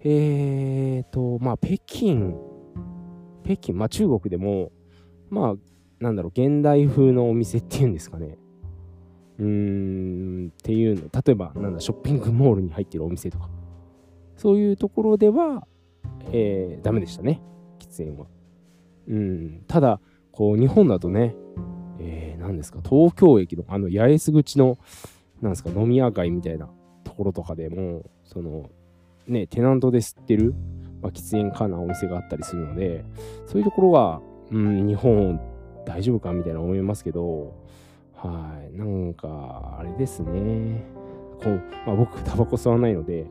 [0.00, 2.34] えーと、まあ、北京、
[3.44, 4.72] 北京、まあ、中国でも、
[5.30, 5.54] まあ、
[6.00, 8.36] なんだろう、現代風のお店っていうんですかね。
[9.38, 13.48] うーん、っていうの、例えば、なんだ、ショッピングモールに入ってるお店とか、
[14.36, 15.66] そういうところでは、
[16.30, 17.40] えーダメでしたね、
[17.78, 18.26] 喫煙は。
[19.08, 20.00] うん、ただ、
[20.32, 21.34] こう、日本だとね、
[22.00, 24.78] えー、何ですか、東京駅のあの八重洲口の、
[25.40, 26.68] なんですか、飲み屋街みたいな
[27.04, 28.70] ところとかでも、その、
[29.26, 30.54] ね、テナントで吸ってる、
[31.02, 33.04] まあ、喫煙可なお店があったりするので、
[33.46, 35.40] そういうところは、うん、日本
[35.86, 37.54] 大丈夫かみたいな思いますけど、
[38.14, 40.82] はい、なんか、あれですね。
[41.42, 43.26] こう、まあ、僕、タバコ吸わないので、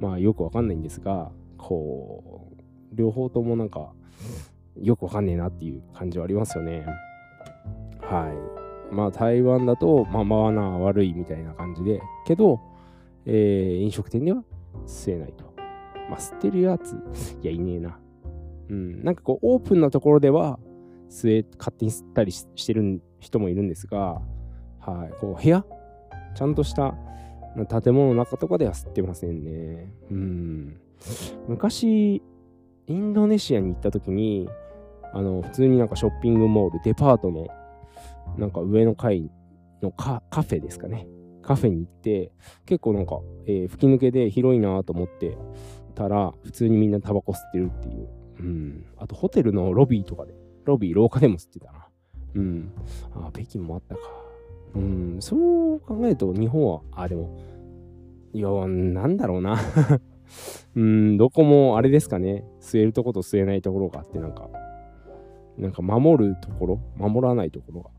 [0.00, 3.92] まあ、よくわかんないんですが、こう、両方ともなんか、
[4.80, 6.86] よくわかんねえなっていう感じはありますよね。
[8.00, 8.30] は
[8.90, 8.94] い。
[8.94, 12.60] まあ、台湾だと、まあ、マナー悪いみたいな感じで、けど、
[13.26, 14.42] えー飲食店では
[14.86, 15.44] 吸えないと。
[16.10, 16.96] まあ、吸ってるやつ、
[17.42, 17.98] いや、いねえな。
[18.68, 19.02] うん。
[19.02, 20.58] なんかこう、オープンなところでは、
[21.08, 24.20] 吸え、勝手に吸ったりししてる人もいるんですが、
[24.80, 25.14] はい。
[25.18, 25.64] こう、部屋？
[26.34, 26.94] ちゃんとした
[27.80, 29.92] 建物の中とかでは吸ってませんね。
[30.10, 30.80] うん。
[31.48, 32.22] 昔、
[32.86, 34.48] インドネシアに行った時に、
[35.14, 37.46] あの、普通になんかショッピングモール、デパートの、
[38.36, 39.30] なんか上の階
[39.80, 41.06] のカカフェですかね。
[41.40, 42.32] カフェに行って、
[42.66, 45.38] 結構なんか、えー吹き抜けで広いなと思って
[45.94, 48.08] たら、普通にみんなタバコ吸ってるっていう。
[48.40, 48.86] うん。
[48.96, 51.86] あと、ホテルのロビーとかで、ロビー、廊下でも吸ってたな。
[52.34, 52.72] うん。
[53.14, 54.00] あ、北京もあったか。
[54.74, 55.16] うん。
[55.20, 57.38] そう考えると、日本は、あ、でも、
[58.32, 59.58] いや、なんだろうな。
[60.74, 62.44] うん、どこもあれですかね。
[62.60, 64.48] 吸えるとこと吸えないところがあって、なんか、
[65.58, 67.90] なんか守るところ、守らないところが。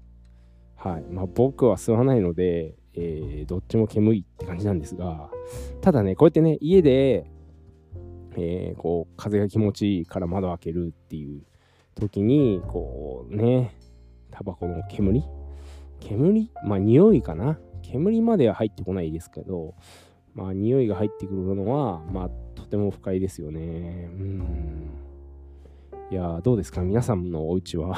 [0.92, 1.04] はい。
[1.10, 5.30] まあ僕は吸わないので、えーどっちも煙って感じなんですが、
[5.82, 7.30] ただね、こうやってね、家で、
[8.38, 11.44] えーこう、風が気持ちいいから窓開けるっていう
[11.96, 13.76] 時に、こうね、
[14.32, 15.24] タバコの煙？
[16.00, 16.52] 煙？
[16.66, 17.58] まあ匂いかな。
[17.82, 19.76] 煙までは入ってこないですけど、
[20.34, 24.10] まあ匂いが入ってくるのは、まあとても不快ですよね。
[24.12, 24.90] うん。
[26.12, 26.82] いや、どうですか？
[26.82, 27.96] 皆さんのお家は？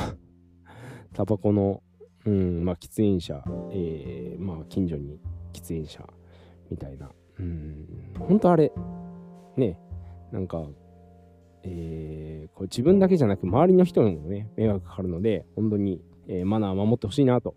[1.13, 1.83] タバコの、
[2.25, 5.19] うん、まあ喫煙者、えーまあ近所に
[5.53, 6.07] 喫煙者
[6.69, 7.85] みたいな、うん、
[8.19, 8.71] 本当あれ、
[9.55, 9.79] ね、
[10.31, 10.67] なんか、
[11.63, 17.55] えー、これ自分だけじゃなく周りの人にもね、迷惑かかるので、本当に、えー、マナー守ってほしいなと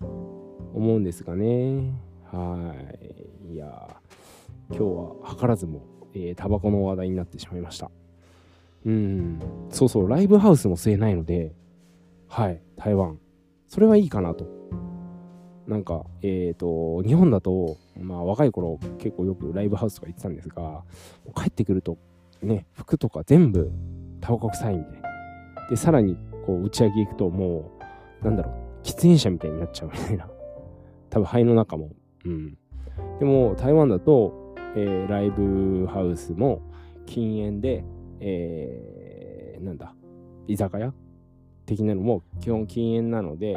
[0.74, 1.92] 思うんですがね。
[2.24, 2.74] は
[3.48, 3.54] い。
[3.54, 4.00] いや
[4.70, 5.82] 今日は図らずも、
[6.14, 7.90] えー、タバコの話題になってしまいました。
[8.84, 9.38] うん、
[9.70, 11.54] そうそう、ライブハウスも吸えないので、
[12.28, 13.18] はい、台湾。
[13.66, 14.46] それはいいかなと。
[15.66, 20.82] なんか、えっ、ー、と、日本だと、まあ若い頃結構よくライブハウスとか行ってたんですが、
[21.36, 21.98] 帰ってくると、
[22.42, 23.70] ね、服とか全部
[24.20, 25.02] タバコ臭いみたい。
[25.70, 27.70] で、さらにこう打ち上げ行くとも
[28.22, 30.28] う、なんだろう、喫煙者みたいになっちゃうみたいな。
[31.10, 31.90] 多分肺の中も。
[32.24, 32.58] うん。
[33.18, 36.62] でも台湾だと、えー、ライブハウスも
[37.06, 37.84] 禁煙で、
[38.20, 39.94] えー、なんだ、
[40.46, 40.92] 居酒屋？
[41.66, 43.56] 的なのも基本禁煙なので、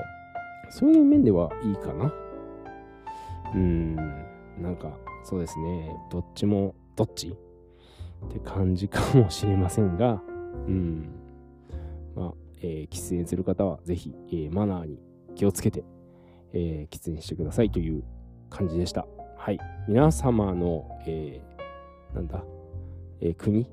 [0.70, 2.14] そういう面ではいいかな。
[3.56, 3.96] うん、
[4.62, 7.30] なんか、そうですね、どっちも、どっち？
[7.30, 10.22] って感じかもしれませんが、
[10.68, 11.10] うん、
[12.16, 15.00] まあ、えー、喫煙する方はぜひ、えー、マナーに
[15.36, 15.84] 気をつけて、
[16.54, 18.04] えー、喫煙してくださいという
[18.50, 19.06] 感じでした。
[19.38, 19.60] はい。
[19.88, 22.44] 皆様の、えー、なんだ、
[23.20, 23.68] えー、国？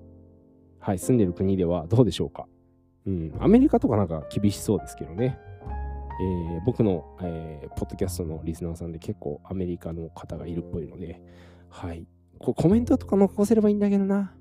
[0.81, 2.47] はい、住んでる国ではどうでしょうか？
[3.07, 5.39] うん、アメリカとかなんか厳しそうですけどね。
[6.20, 11.22] えー、僕の、えー、ポッドキャストのリスナーさんで結構アメリカの方がいるっぽいので、
[11.68, 12.07] はい。
[12.39, 14.35] こコメントとか残せればいいんだけどな。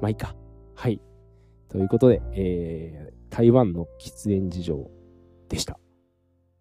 [0.00, 0.34] まあいいか。
[0.74, 1.00] はい。
[1.68, 4.90] ということで、えー、台湾の喫煙事情
[5.48, 5.78] でした。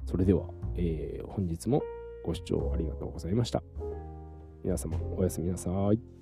[0.06, 1.84] それでは、えー、本日も
[2.24, 3.62] ご視聴ありがとうございました。
[4.64, 6.21] 皆様、おやすみなさい。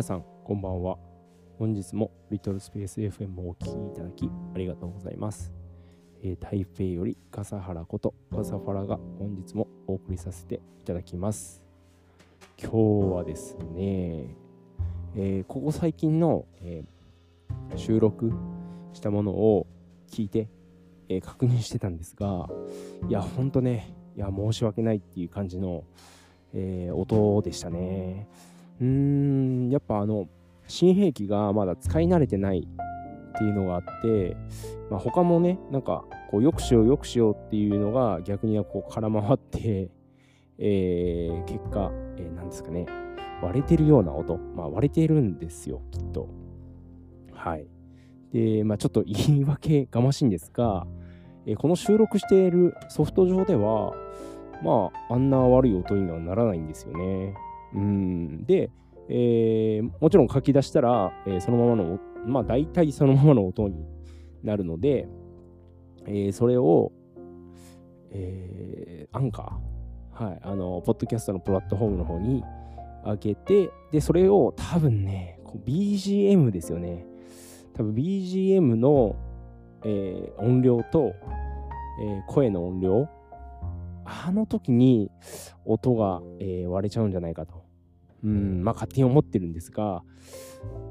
[0.00, 0.96] 皆さん、こんばんは。
[1.58, 5.52] 本日もリトルスペース FM をお聴きいただきありがとうございます。
[6.22, 11.62] えー、台北より笠原こと笠原が本日もお送りさせていただきます。
[12.56, 14.34] 今日はですね、
[15.16, 18.32] えー、ここ最近の、えー、収録
[18.94, 19.66] したものを
[20.10, 20.48] 聞いて、
[21.10, 22.48] えー、確認してたんですが、
[23.06, 25.84] いや、ほんとね、いや、申し訳ないっていう感じの、
[26.54, 28.26] え音でしたね。
[28.80, 30.28] うーん、やっぱあの、
[30.66, 34.36] 新兵器がまだ使い慣れてないっていうのがあって、
[34.90, 39.90] まあ、他もね、なんか、こう、よくしよう、よくしようっていうのが逆にこう、空回って、
[40.58, 42.86] えー、結果、えー、ですかね、
[43.42, 46.28] 割れてるような音、まあ、割れてるんですよ、きっと。
[47.32, 47.66] はい。
[48.32, 50.86] で、まあ、ちょっと言い訳がましいんですが、
[51.46, 53.94] えー、この収録しているソフト上では、
[54.62, 57.34] まあ、あんな悪い音にはならないんですよね。
[57.74, 58.70] うんで、
[59.08, 63.84] えー、もちろん書き出したら、えー、そのままの、まあ大体そのままの音に
[64.42, 65.08] なるので、
[66.06, 66.92] えー、それを、
[68.10, 72.42] えー、アンカー、はい、あの、ポッドキャストのプラットフォームの方に
[73.04, 77.06] 上げて、で、それを多分ね、BGM ですよね。
[77.74, 79.16] 多分 BGM の、
[79.84, 81.14] えー、音量と、
[82.02, 83.08] えー、声の音量、
[84.26, 85.10] あの時に
[85.64, 87.62] 音が、えー、割れちゃうんじゃないかと。
[88.22, 90.02] うん、まあ勝手に思ってるんですが、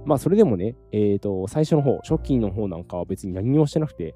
[0.05, 4.15] まあそれでもね、えっ、ー、と、最初の方、初期の方なんかは別に何もしてなくて、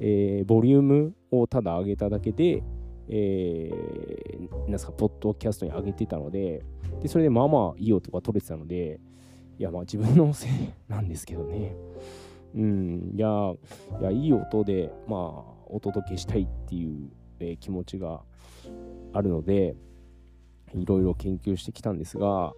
[0.00, 2.62] えー、ボリュームをただ上げただけで、
[3.08, 6.62] えー、なんですか、ポッドキャストに上げてたので、
[7.00, 9.00] で、それでまあまあいい音が取れてたので、
[9.58, 10.50] いや、まあ自分のせい
[10.88, 11.74] なんですけどね。
[12.54, 13.54] うん、いや、
[14.00, 18.22] いや、いい音で、まあ、お届けしたいっていう、えー、気持ちが
[19.12, 19.76] あるので、
[20.74, 22.54] いろいろ研究してきたんですが、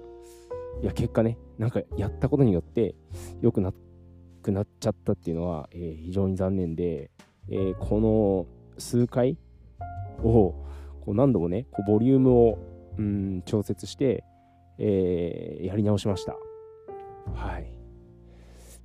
[0.82, 2.94] いや、結果ね、なんかやったことによって
[3.40, 3.72] 良くな
[4.42, 7.10] くなっちゃったっていうのは、えー、非常に残念で、
[7.48, 8.46] えー、この
[8.78, 9.38] 数回
[10.22, 10.54] を
[11.04, 12.58] こう何度もね、こうボリュームを
[12.98, 14.24] うん調節して、
[14.78, 16.36] えー、やり直しました。
[17.34, 17.66] はい。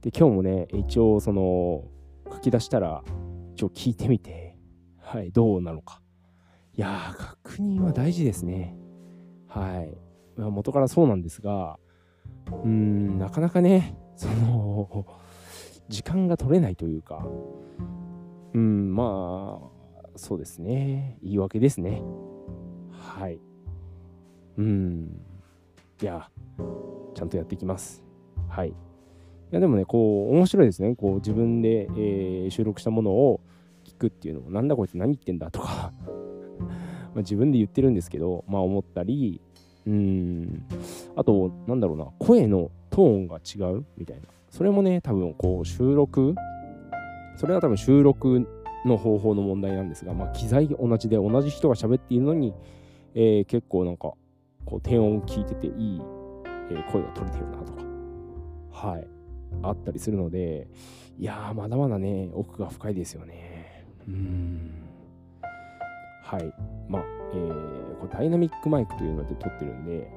[0.01, 1.83] で、今日もね、一応その
[2.31, 3.03] 書き出したら、
[3.53, 4.57] 一応聞いてみて、
[5.01, 6.01] はい、どうなのか。
[6.79, 7.13] いやー、
[7.43, 8.73] 確認は大事ですね。
[9.49, 9.97] はい。
[10.37, 11.77] 元からそうなんですが、
[12.47, 15.05] うーん、なかなかね、その、
[15.89, 17.27] 時間が取れないというか、
[18.53, 21.17] うん、まあ、そうですね。
[21.21, 22.01] 言い訳ですね。
[22.93, 23.41] はい。
[24.57, 25.19] うん。
[26.01, 26.29] いや、
[27.13, 28.05] ちゃんとやっていきます。
[28.47, 28.69] はい。
[28.69, 28.73] い
[29.51, 30.95] や、でもね、こう、面白いですね。
[30.95, 33.41] こう、自分で、えー、収録したものを
[33.83, 35.91] 聞くっていうのも、なんだこいつ何言ってんだとか
[37.15, 39.41] ま自分で言ってるんですけど、まあ思ったり、
[39.87, 40.65] うん、
[41.15, 44.23] あと、なんだろうな、声のトーンが違うみたいな。
[44.49, 46.35] それもね、多分こう収録
[47.39, 48.45] それは多分収録
[48.85, 52.53] の方法の問題なんですが、まあ、機材同じで同じ人が喋っているのに、
[53.15, 54.11] えー、結構なんか
[54.65, 56.01] こう低音を聞いてていい、
[56.69, 59.07] えー、声が取れてるなとかはい
[59.63, 60.67] あったりするので
[61.17, 63.85] いやーまだまだね奥が深いですよね。
[64.07, 64.78] うん。
[66.29, 66.53] はい
[66.87, 67.03] まあ
[67.33, 70.11] えー、これダイナミックマイクというので撮ってるんで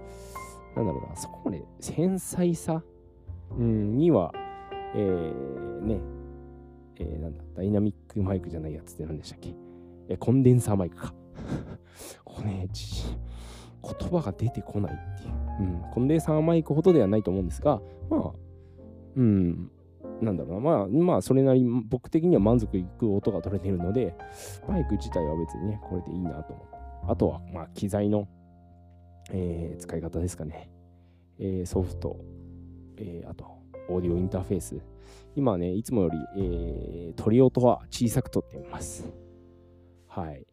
[0.77, 2.83] なんだろうなそこまで繊細さ、
[3.57, 4.33] うん、には
[4.95, 6.01] えー、ね
[6.97, 9.55] えー、なんだ、ダイナミックマイクじゃないやつって何でしたっけ？
[10.09, 11.15] えコンデンサーマイクか。
[12.25, 15.33] これね、言葉が出てこないっていう。
[15.61, 18.33] うん、コンデンサーマイクほどではないと思うんですが、まあ、
[19.17, 19.71] うん、
[20.21, 24.15] なんだろうな、まあ、まあ、それなりに僕的には満足いく音が取れてるので、
[24.69, 26.77] マイク自体は別にね、これでいいなと思って。
[27.09, 28.29] あとは、まあ、機材の、
[29.33, 30.71] えー、使い方ですかね。
[31.39, 32.17] えー、ソフト、
[32.97, 33.47] えー、あと、
[33.89, 34.81] オーディオインターフェース。
[35.35, 39.13] 今ね、いつもより、えー、取り音は小さく撮ってみます。
[40.07, 40.47] はい。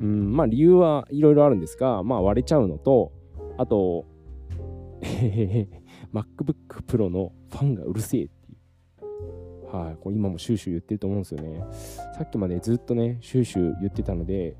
[0.00, 3.12] うん、まあ理由はいろいろあるんですが、まあ割れちゃうのと、
[3.58, 4.06] あと、
[6.12, 8.30] MacBook Pro のファンがうるせえ。
[9.72, 11.64] はい、これ今もシューシュー言ってると思うんですよね。
[12.16, 14.56] さっきまでずっとね、シューシュー言ってたので、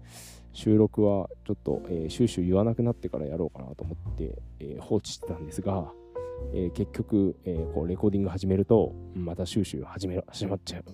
[0.53, 5.93] 収録はちょっと、えー、シューシュー言わなくなってからやろうかなと思って、えー、放置してたんですが、
[6.55, 10.85] えー、結局、えー、こうレコーディング始めると、また収集始め始まっちゃう。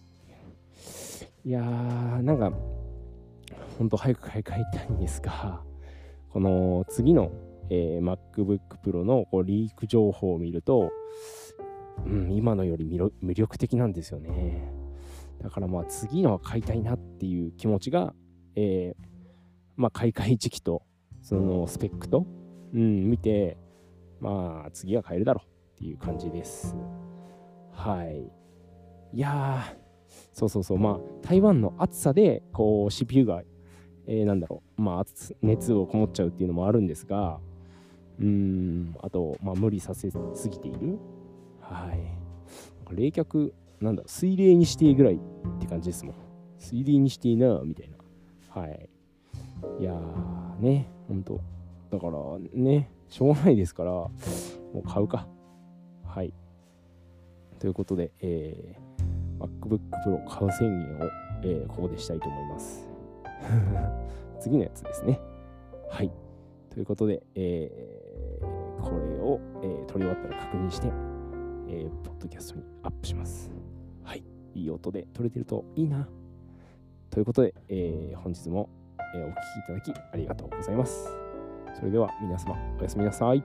[1.45, 2.53] いやー、なんか、
[3.79, 5.63] ほんと早く買い替えたいんですが、
[6.31, 7.31] この次の、
[7.71, 10.91] えー、MacBook Pro のこうリーク情報を見ると、
[12.05, 14.71] うん、今のより魅力的なんですよね。
[15.43, 18.15] だからまあ次のは買いたいなっていう気持ちが、
[18.55, 19.07] えー、
[19.77, 20.83] まあ買い替え時期と、
[21.23, 22.27] そのスペックと、
[22.75, 23.57] うん、見て、
[24.21, 26.77] まあ次は買えるだろうっていう感じです。
[27.73, 28.31] はい。
[29.13, 29.77] いや、
[30.33, 33.43] そうそうそう、まあ台湾の暑さでこう CPU が、
[34.07, 35.05] えー、なんだろう、まあ
[35.43, 37.39] 熱をこもっちゃうっていうのもあるんですが、
[38.19, 40.99] うん、あと、まあ無理させすぎている。
[41.69, 42.95] はい。
[42.95, 45.19] 冷却、なんだ、水冷にしてぐらいっ
[45.61, 46.15] て感じですもん。
[46.59, 47.97] 水冷にしていいな、みたいな。
[48.61, 48.89] はい。
[49.81, 51.41] いやーね、ほんと。
[51.91, 52.13] だから
[52.53, 54.11] ね、しょうがないですから、も
[54.75, 55.27] う買うか。
[56.05, 56.33] はい。
[57.59, 61.11] ということで、えー、MacBook Pro 買う宣言を、
[61.43, 62.89] えー、ここでしたいと思います。
[64.41, 65.21] 次のやつですね。
[65.89, 66.11] はい。
[66.71, 70.91] ということで、えー、これを、えー、撮り終わったら確認して、
[71.69, 73.51] えー、ポッドキャストにアップします。
[74.05, 74.23] はい。
[74.55, 76.09] いい音で撮れてるといいな。
[77.11, 78.69] ということで、えー、本日も、
[79.15, 81.09] えー、お聴きいただきありがとうございます。
[81.75, 83.43] それでは皆様おやすみなさい。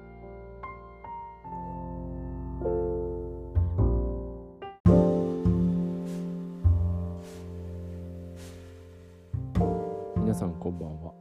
[10.18, 11.14] 皆さんこんばんは。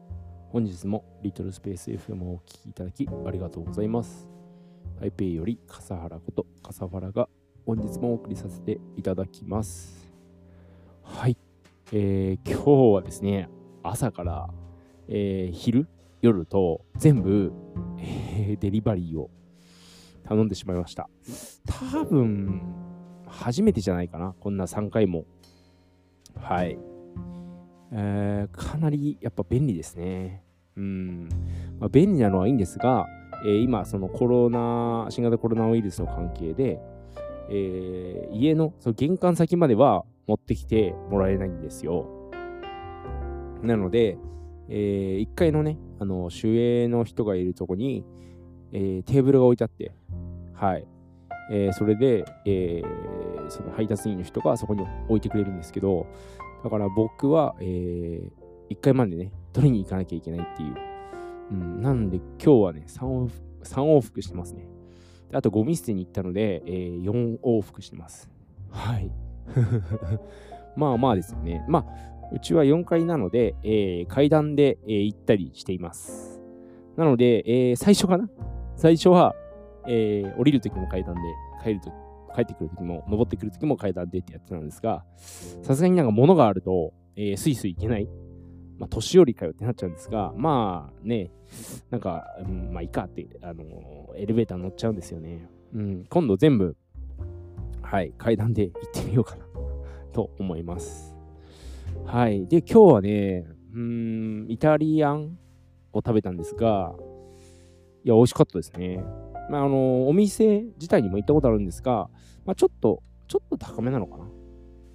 [0.53, 4.40] 本日もリトルスペース FM をお聴きいただきありがとうございます。
[5.01, 7.27] 台北より笠原こと笠原が
[7.65, 10.13] 本日もお送りさせていただきます。
[11.03, 11.39] はい。
[11.91, 13.49] えー、今日はですね、
[13.83, 14.51] 朝から、
[15.09, 15.89] えー、昼
[16.21, 17.51] 夜と全部、
[17.99, 19.31] えー、デリバリーを
[20.25, 21.09] 頼んでしまいました。
[21.65, 22.61] 多分、
[23.27, 24.35] 初めてじゃないかな。
[24.39, 25.25] こんな3回も。
[26.37, 26.79] はい。
[27.93, 30.45] えー、かなりやっぱ便利ですね。
[30.77, 31.29] うん。
[31.79, 33.07] まあ、便利なのはいいんですが、
[33.45, 36.81] えー、今、そのコロナ、新型コロナウイルスの関係で、
[37.51, 42.07] えー、家のその玄関先までは持ってきてもらえないんですよ。
[43.63, 44.17] なので、
[44.69, 48.05] えー、1階のね、あの、守衛の人がいるとこに、
[48.73, 49.93] えー、テーブルが置いてあって、
[50.55, 50.87] はい。
[51.51, 56.07] えー、それで、えー、その配達員の人がそこに置いてくれるんですけど、
[56.63, 60.90] だから僕は、えー、1階までね、取りに行かなきゃいけないっていう。
[61.51, 64.67] うん、なんで今日はね、3往復 ,3 往復してますね。
[65.33, 68.31] あとゴミ捨てに行ったので、えー、4往復してます。
[68.71, 69.11] はい。
[70.77, 71.65] まあまあですよね。
[71.69, 76.41] まあ、うちは4階なので、えー、階段で、えー、行ったりしています。
[76.97, 78.29] なので、えー、最初かな？
[78.77, 79.35] 最初は、
[79.87, 81.21] えー、降りるときも階段で、
[81.63, 81.91] 帰ると
[82.35, 85.05] 帰ってくるときも、登ってくるときも階段でってやってたんですが、
[85.63, 88.09] さすがになんか物があると、えー、スイスイ行けない。
[88.81, 91.31] まあ、年寄りかよってなっちゃうんですが、まあね、
[91.91, 95.47] なんか、うん、まあいいかって、あのエレベーター乗っちゃうんですよね。
[95.75, 96.75] うん、今度全部、
[97.83, 99.45] はい、階段で行ってみようかな
[100.15, 101.15] と思います。
[102.07, 102.47] はい。
[102.47, 105.39] で、今日はね、うん、イタリアン
[105.93, 106.95] を食べたんですが、
[108.03, 109.05] いや、美味しかったですね。
[109.51, 112.09] まあ、あの、お店自体にも行ったことあるんですが、
[112.47, 114.25] まあ、ちょっと、ちょっと高めなのかな。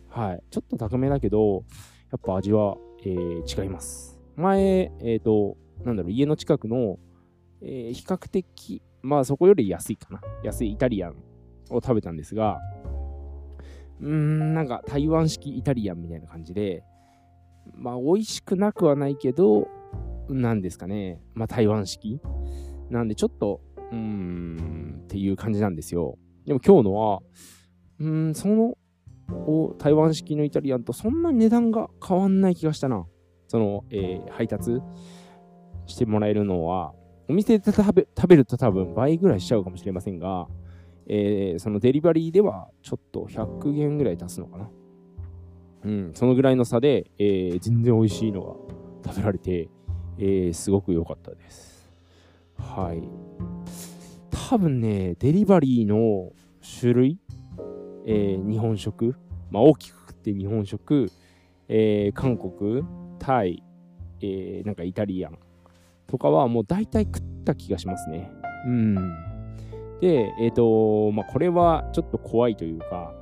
[0.09, 0.43] はい。
[0.49, 1.65] ちょっと高めだけど、
[2.11, 4.19] やっぱ味は、えー、違います。
[4.35, 6.97] 前、えっ、ー、と、なんだろう、家の近くの、
[7.61, 10.21] えー、比較的、まあそこより安いかな。
[10.43, 11.15] 安いイタリアン
[11.69, 12.59] を食べたんですが、
[14.01, 16.83] うーん、なんか台湾式イタリアンみたいな感じで、
[17.75, 19.67] まあ美味しくなくはないけど、
[20.27, 22.19] なんですかね、まあ台湾式
[22.89, 26.17] なんでちょっと、うーん、っていう感じなんですよ。
[26.45, 27.21] でも今日のは、
[27.99, 28.77] うん、その
[29.79, 33.05] 台湾式のイタリアンとそんな値段が変わんない気がしたな。
[33.47, 34.81] その、えー、配達
[35.85, 36.93] してもらえるのは、
[37.27, 40.47] お店で食べ食べると多分倍ぐらいしちゃうかもしれませんが、
[41.07, 44.69] えー、そのデリバリーではちょっと100元ぐらい足すのかな。
[45.85, 48.41] うん、そのぐらいの差で、えー、全然美味しいの
[49.03, 49.69] が食べられて、
[50.17, 51.91] えー、すごく良かったです。
[52.57, 53.03] はい。
[54.49, 56.31] 多分ね、デリバリーの
[56.79, 57.19] 種類、
[58.05, 59.15] えー、日本食、
[59.49, 61.11] まあ、大きくって日本食、
[61.67, 62.83] えー、韓国、
[63.19, 63.63] タイ、
[64.21, 65.37] えー、なんかイタリアン
[66.07, 68.31] とかはもう大体食った気がしますね。
[68.67, 68.95] うん。
[70.01, 73.13] で、えっ、ー、と、まあ、これはちょっと怖いというか、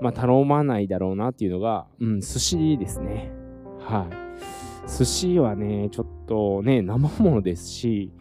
[0.00, 3.32] まあ、頼まないだろうなっていうのが、うん、寿司ですね。
[3.80, 4.88] はい。
[4.88, 8.12] 寿司はね、ちょっとね、生ものですし、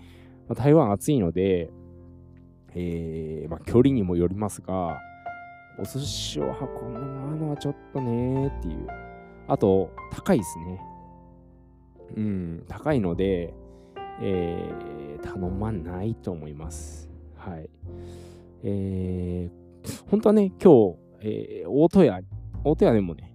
[0.48, 1.72] まあ、台湾暑いので、
[2.76, 5.00] えー、まあ、距離にもよりますが、
[5.80, 8.88] お寿司を運んでもらうのはちょっとねっていう。
[9.48, 10.82] あと、高いですね。
[12.18, 13.54] うん、高いので、
[14.22, 17.10] えー、頼まないと思います。
[17.36, 17.70] はい。
[18.64, 22.20] えー、本当はね、今日、えー、大戸屋、
[22.64, 23.34] 大戸屋でもね、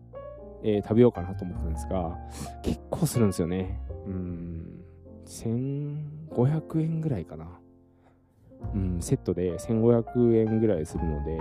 [0.63, 2.19] えー、食べようかなと思ったんですが、
[2.63, 3.81] 結構するんですよね。
[4.07, 4.85] うん、
[5.27, 7.47] 1500円ぐらいかな。
[8.75, 11.39] うん、セットで1500円ぐらいするので、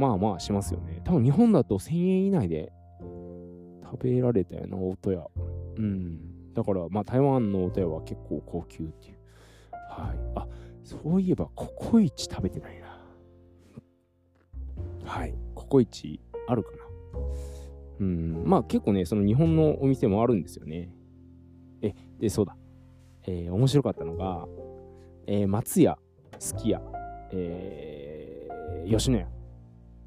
[0.00, 1.02] まあまあしますよね。
[1.04, 2.72] 多分日本だと1000円以内で
[3.84, 5.26] 食べられたような、大戸屋。
[5.76, 6.54] うん。
[6.54, 9.18] だから、まあ台湾の大戸屋は結構高級っていう。
[9.72, 10.18] はい。
[10.36, 10.48] あ、
[10.84, 12.86] そういえばココイチ食べてないな。
[15.04, 15.34] はい。
[15.54, 16.76] ココイチあるかな。
[18.00, 18.42] うん。
[18.46, 20.90] まあ結構ね、その日本のお店もあるんですよね。
[21.82, 22.56] え、で、そうだ。
[23.26, 24.48] えー、面白かったのが、
[25.26, 25.98] えー、松屋、
[26.38, 26.80] すき家、
[27.32, 29.39] えー、吉野家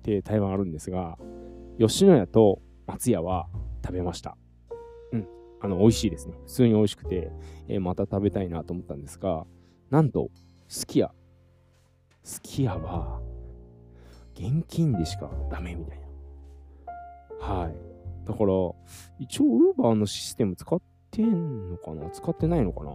[0.03, 1.17] って台湾あるんですが、
[1.79, 3.47] 吉野家と松屋は
[3.83, 4.37] 食べました。
[5.13, 5.27] うん。
[5.61, 6.35] あの、美味しいですね。
[6.45, 7.31] 普通に美味しくて、
[7.69, 9.45] えー、また食べたいなと思ったんですが、
[9.89, 10.29] なんと、
[10.67, 11.09] すき家。
[12.21, 13.21] すき家は、
[14.35, 15.99] 現金でしかダメみたい
[17.39, 17.47] な。
[17.47, 17.75] はい。
[18.27, 18.53] だから、
[19.19, 20.81] 一応、ウーバーのシステム使っ
[21.11, 22.09] てんのかな？
[22.09, 22.91] 使ってないのかな？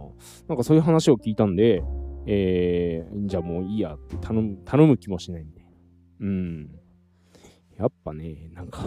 [0.47, 1.83] なんかそういう話を聞いたんで、
[2.27, 5.65] えー、じゃあもういいやって頼む、頼む気もしないんで。
[6.19, 6.69] うん。
[7.79, 8.79] やっぱね、なんか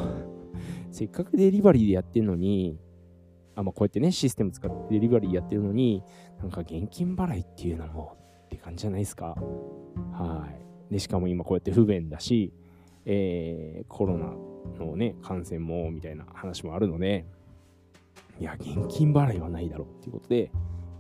[0.91, 2.79] せっかくデリバリーでやってんのに、
[3.55, 6.03] あ、まあ、こうやってね、システム使ってデリバリーやってるのに、
[6.39, 9.35] なんか現金払いっていうのもって感じじゃないですか。
[10.13, 10.47] は
[10.91, 10.93] い。
[10.93, 12.53] で、しかも今こうやって不便だし、
[13.07, 14.35] えー、コロナ
[14.85, 17.25] のね、感染もみたいな話もあるので、
[18.39, 20.51] いや、現金払いはないだろうっていうことで、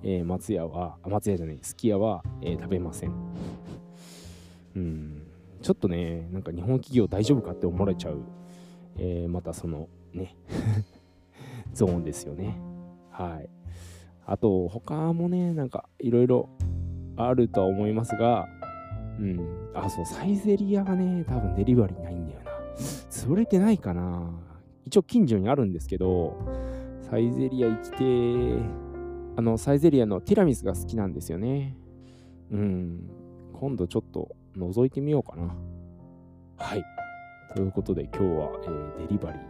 [0.02, 3.12] えー、松屋は、あ、松屋じゃない、すき家は、えー、食べません。
[4.76, 5.21] うん。
[5.62, 8.22] ちょっとね、なんか日本企業大丈夫かって思われちゃう、
[8.98, 10.36] えー、またそのね
[11.72, 12.58] ゾーンですよね。
[13.10, 13.48] はい。
[14.26, 16.48] あと、他もね、なんかいろいろ
[17.16, 18.46] あるとは思いますが、
[19.18, 19.70] うん。
[19.74, 22.50] あ、そう、サイゼリアがね、多分デリバリーないんだよな。
[23.10, 24.30] 潰れてないかな。
[24.84, 26.36] 一応近所にあるんですけど、
[27.02, 28.82] サイゼリア行きて
[29.36, 31.76] あの、サイゼリアのティラミスが好きなんですよね。
[32.50, 33.10] うん。
[33.54, 35.54] 今度ちょっと覗いてみようかな。
[36.56, 36.84] はい。
[37.54, 39.42] ということで今日は、えー、デリバリー、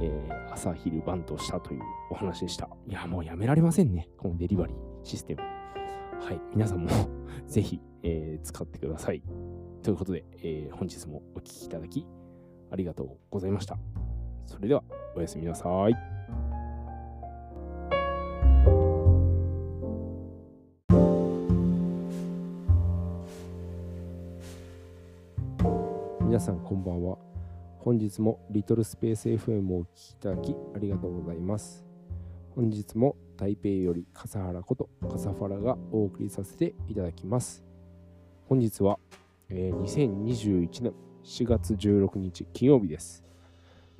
[0.00, 2.68] えー、朝昼晩としたというお話でした。
[2.88, 4.08] いや、もうやめられませんね。
[4.16, 5.42] このデリバリーシステム。
[5.42, 6.88] はい、皆さんも
[7.46, 9.22] ぜひ、えー、使ってください。
[9.82, 12.06] ということで、えー、本日もお聴きいただき
[12.70, 13.78] ありがとうございました。
[14.46, 14.82] それでは、
[15.14, 16.21] おやすみなさい。
[26.42, 27.18] さんこんばんは。
[27.78, 31.84] 本日もリトルスペース FM をお聴きいただきありがとうございます。
[32.56, 37.62] 本日も台北より笠原こと笠原がお送りさせていただきます。
[38.48, 38.98] 本日は、
[39.50, 43.22] え、2021年4月16日金曜日です。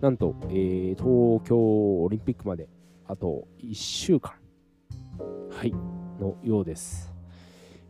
[0.01, 1.57] なんと、えー、東京
[2.03, 2.68] オリンピックまで
[3.07, 4.32] あと1週間、
[5.49, 5.72] はい、
[6.20, 7.14] のようです。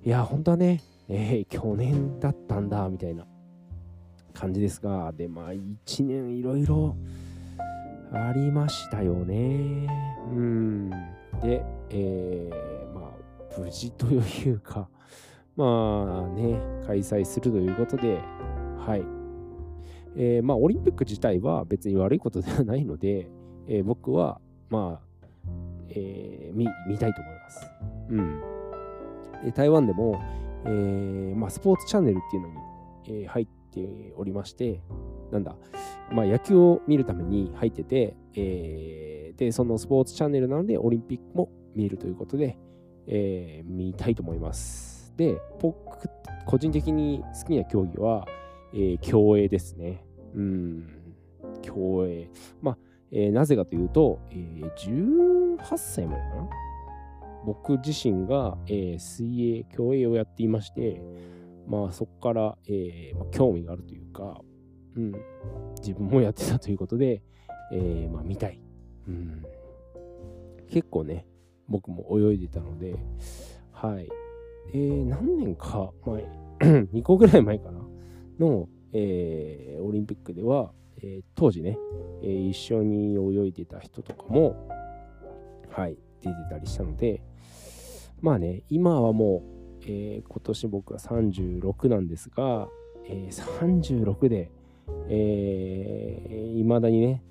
[0.05, 3.27] いや、本当はね、えー、去年だったんだ、みたいな。
[4.33, 6.97] 感じですが、で、まあ、1年いろいろ
[8.13, 9.89] ありましたよね。
[10.31, 10.91] うん。
[11.43, 14.89] で、えー、まあ、無事というか、
[15.57, 18.19] まあね、開催するということで、
[18.79, 19.05] はい。
[20.17, 23.31] えー、まあ、オリンピック自体は別に悪いことではないので、
[23.69, 25.27] えー、僕は、まあ、
[25.89, 27.67] えー、見、見たいと思います。
[28.11, 28.41] うん。
[29.45, 30.21] で台湾でも、
[30.65, 32.55] えー、まあ、スポーツチャンネルっていうのに、
[33.07, 33.62] えー、入って
[34.17, 34.81] おりまして、
[35.31, 35.57] なんだ、
[36.13, 42.59] まあ、野球を見るために入ってて、えー、で、そのスポーツチャンネルなので、オリンピックも見るということで、
[43.07, 45.15] えー、見たいと思います。
[45.17, 46.09] で、僕、
[46.47, 48.27] 個人的に好きな競技は、
[48.75, 50.05] えー、競泳ですね。
[50.35, 51.15] うん、
[51.63, 52.29] 競泳。
[52.61, 52.79] まあ、
[53.11, 54.73] えー、なぜかというと、えー、
[55.57, 56.49] 18歳までかな？
[57.45, 61.03] 僕自身が、えー、水泳、競泳をやっていまして、
[61.67, 64.41] まあそこから、えーまあ、興味があるというか、
[64.97, 65.13] うん、
[65.81, 67.23] 自分もやってたということで、
[67.73, 68.61] えー、まあ見たい。
[69.09, 69.45] うん、
[70.69, 71.27] 結構ね、
[71.69, 72.97] 僕も泳いでたので、
[73.73, 74.09] はい。
[74.75, 76.25] えー、何年か前、
[76.61, 77.81] 2 個ぐらい前かな
[78.39, 81.79] の、えー、オリンピックでは、えー、当時ね、
[82.23, 84.69] えー、一緒に泳いでた人とかも、
[85.71, 87.23] はい、出てたりしたので、
[88.21, 92.69] まあね、今はもう、えー、今年僕は36なんですが、
[93.07, 94.51] えー、36で、
[95.09, 97.23] えー、未だにね、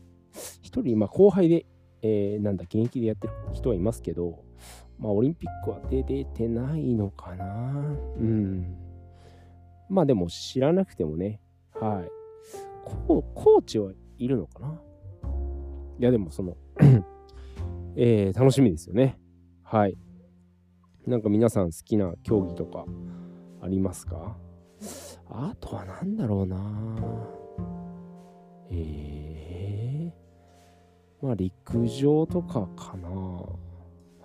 [0.62, 1.66] 一人、まあ、後輩で、
[2.02, 4.44] えー、なんだ、現役でやってる人はいますけど、
[5.00, 7.74] まあ、オリンピックは出てないのかな。
[8.18, 8.78] うん。
[9.90, 11.42] まあ、でも知らなくてもね、
[11.74, 12.10] はい。
[12.86, 14.82] ココーチはいるのかな？
[16.00, 16.58] いや、でもその
[17.96, 19.20] えー、楽しみですよね。
[19.64, 19.98] はい。
[21.08, 22.86] なんか皆さん好きな競技とか
[23.62, 24.38] ありますか？
[25.30, 26.58] あとは何だろうな
[28.70, 33.10] えー、まあ陸上とかかな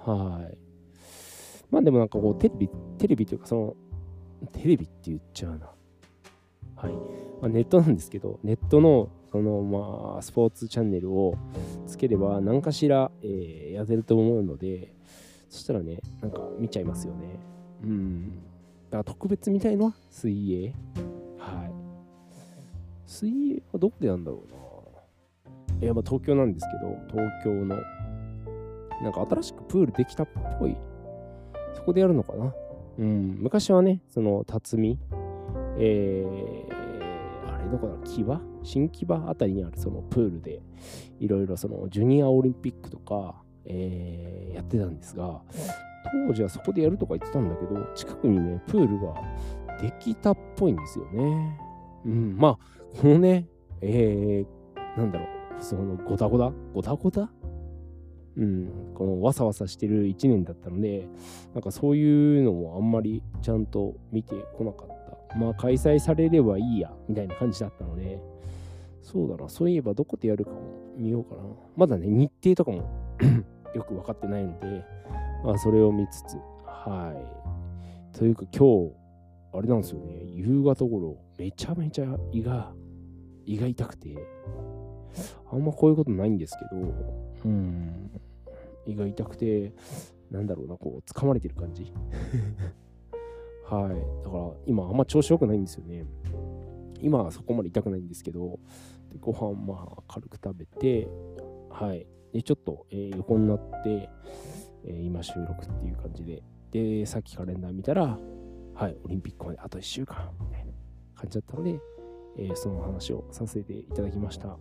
[0.04, 0.58] はい。
[1.70, 2.68] まあでもなんかこうテレビ、
[2.98, 3.76] テレビというかその、
[4.52, 5.70] テレビって言っちゃうな。
[6.76, 6.92] はい。
[7.40, 11.36] まあ、ネットなんですけど、ネットのそのまあスポーツチャンネルを
[11.86, 14.94] つければ何かしら、えー、やれると思うので、
[15.48, 17.38] そしたらね、なんか見ちゃいますよね。
[17.82, 18.30] うん。
[18.90, 20.74] だから特別見たいのは水泳。
[21.38, 21.72] はい。
[23.06, 24.56] 水泳はどこでやるんだろうな。
[25.82, 27.76] いや、まあ東京なんですけど、東京の、
[29.02, 30.76] なんか新しくプールできたっぽい。
[31.74, 32.54] そこでやるのかな。
[32.98, 33.38] うん。
[33.40, 34.98] 昔はね、その、辰巳、
[35.78, 40.62] えー、あれどこだ木場新木場あたりにあるそのプールで、
[41.20, 45.42] いろいろそのジュニアオリンピックとか、えー、やってたんですが、
[46.26, 49.14] 当時はそこでやるとか言ってたんだけど、近くにね、プールが
[49.80, 51.58] できたっぽいんですよね。
[52.04, 52.58] うん、まあ、
[53.00, 53.46] このね、
[53.80, 55.24] えー、なんだろ
[55.58, 56.52] う、そのごたごた？
[56.74, 57.30] ごたごた？
[58.36, 61.08] うん、このわさわさしてる1年だったので、
[61.54, 64.88] なんかそういうのもあんまりちゃんと見てこなかっ
[65.30, 65.36] た。
[65.38, 68.20] まあ開催されればいいや、みたいな感じだったので、
[69.02, 70.60] そうだな、そういえばどこでやるかも
[70.96, 71.42] 見ようかな。
[71.76, 73.16] まだね、日程とかも
[73.74, 74.84] よく分かってないので、
[75.44, 77.12] まあ、それを見つつ、は
[78.14, 78.16] い。
[78.16, 78.92] というか今日、
[79.52, 82.72] あれなんですよね、夕方頃、めちゃめちゃ胃が、
[83.44, 84.16] 胃が痛くて、
[85.50, 86.94] あんまこういうことないんですけど、
[87.44, 88.10] うん、
[88.86, 89.72] 胃が痛くて、
[90.30, 91.92] なんだろうな、こう、掴まれてる感じ。
[93.64, 94.24] はい。
[94.24, 96.04] だから、今、あんま調子良くないんですよね。
[97.00, 98.58] 今はそこまで痛くないんですけど、
[99.12, 101.08] でご飯まあ軽く食べて、
[101.70, 102.06] はい。
[102.32, 104.08] で、ちょっと、えー、横になって、
[104.86, 108.18] えー、今収録っていう感じで、で、さっきカレンダー見たら、
[108.74, 110.72] はい、オリンピックまであと1週間、みたいな
[111.14, 111.80] 感じだったので、
[112.38, 114.56] えー、その話をさせていただきました。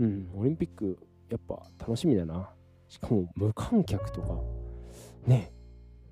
[0.00, 0.98] うん、オリンピック、
[1.30, 2.50] やっぱ楽しみだな。
[2.88, 4.40] しかも無観客とか、
[5.26, 5.52] ね、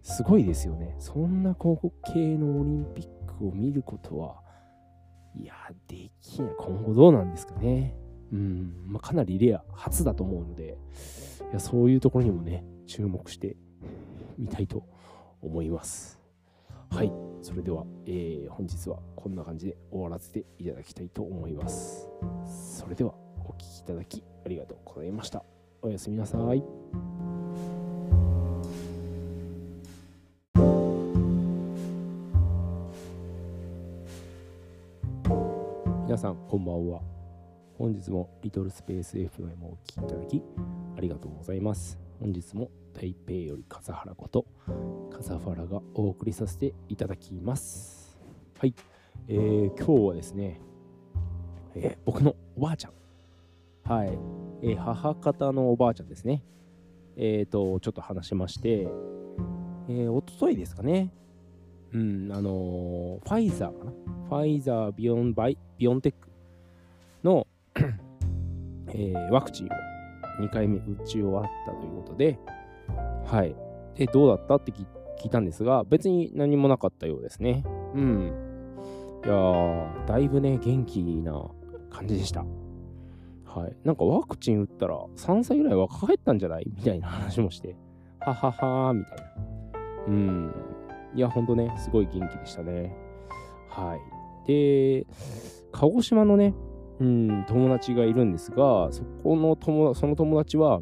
[0.03, 0.97] すごいですよね。
[0.99, 4.43] そんな広告系のオリンピックを見ることは、
[5.35, 5.55] いや、
[5.87, 6.55] できない。
[6.59, 7.97] 今後どうなんですかね。
[8.33, 10.79] うん、まあ、かなりレア、初だと思うので、
[11.51, 13.57] いやそういうところにもね、注目して
[14.39, 14.85] みたいと
[15.43, 16.19] 思います。
[16.91, 17.13] はい、
[17.43, 22.09] それでは、えー、本日はこんな感じで終わらせていただきたいと思います。
[22.79, 23.15] それでは、
[23.45, 25.45] お聴きいただきありがとうございました。
[25.83, 26.63] おやすみなさい。
[36.07, 37.01] 皆さん、こんばんは。
[37.77, 40.43] 本日もリトルスペース FM をお聴きいただき
[40.97, 42.06] ありがとうございます。
[42.21, 44.47] 本日も台北より笠原こと
[45.13, 48.19] 笠原がお送りさせていただきます。
[48.59, 48.75] はい、
[49.29, 50.61] えー、今日はですね、
[51.75, 52.93] えー、僕のおばあちゃん。
[53.85, 54.19] はい。
[54.63, 56.43] えー、母方のおばあちゃんですね。
[57.17, 58.89] えっ、ー、と、ちょっと話しまして、
[59.89, 61.13] えー、おとといですかね。
[61.93, 63.93] うん、あのファイザーかな。
[64.29, 66.29] ファイザービヨンバイ、ビヨンテック
[67.23, 67.47] の
[68.99, 69.69] えー、ワクチンを
[70.41, 72.39] 2回目打ち終わったということで、
[73.25, 73.55] はい。
[73.95, 74.57] で、どうだった？
[74.57, 74.87] って聞
[75.27, 77.65] いたんですが、別に何もなかったようですね。
[77.95, 78.33] うん。
[79.25, 81.49] いやー、だいぶね、元気な
[81.91, 82.45] 感じでした。
[83.45, 83.77] はい。
[83.85, 86.71] なんかワクチン打ったら3歳ぐらい若返ったんじゃない？
[86.77, 87.75] みたいな話もして、
[88.21, 89.25] はははーみたいな。
[90.09, 90.55] うん。
[91.15, 92.95] いや、ほんとね、すごい元気でしたね。
[93.71, 94.01] はい。
[94.47, 95.07] で、
[95.73, 96.55] 鹿児島のね、
[96.99, 100.81] うん、友達がいるんですが、そこの友その友達は、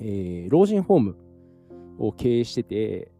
[0.00, 1.16] えー、老人ホーム
[1.98, 3.12] を経営してて、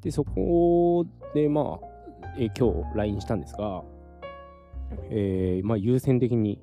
[0.00, 3.82] で、そこで、まあ、えー、今日 LINE したんですが、
[5.10, 6.60] えー、まあ、優先的に、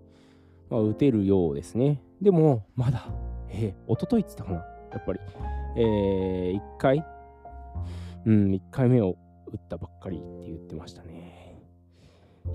[0.70, 2.02] まあ、打てるようですね。
[2.22, 3.08] でも、まだ、
[3.50, 4.58] えー、一昨日って言ったかな
[4.94, 5.20] やっぱり、
[5.78, 7.06] えー、1回、
[8.26, 9.18] うん、1回目を
[9.52, 11.62] 打ったばっかりって言ってましたね。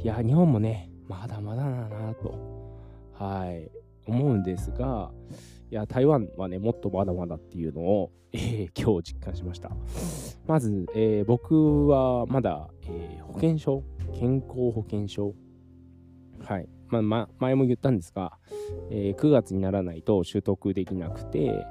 [0.03, 2.39] いや、日本もね、まだまだだなと、
[3.15, 3.71] はい、
[4.07, 5.11] 思うんですが、
[5.71, 9.71] いや、台湾はね、もっとまだまだっていうのを、 えー、今日実感しました。
[10.47, 13.83] まず、えー、僕はまだ、えー、保険証、
[14.13, 15.35] 健康保険証、
[16.45, 18.39] はい、まあ、ま、前も言ったんですが、
[18.91, 21.67] えー、9月にならないと取得できなくて、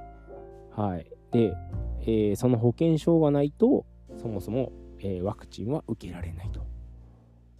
[0.71, 1.53] はい、で、
[2.01, 3.85] えー、その保険証がないと、
[4.17, 6.61] そもそも、えー、ワクチンは受けられないと。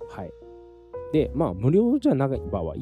[0.10, 0.32] はい。
[1.14, 2.76] で、まあ、無料じゃない場合、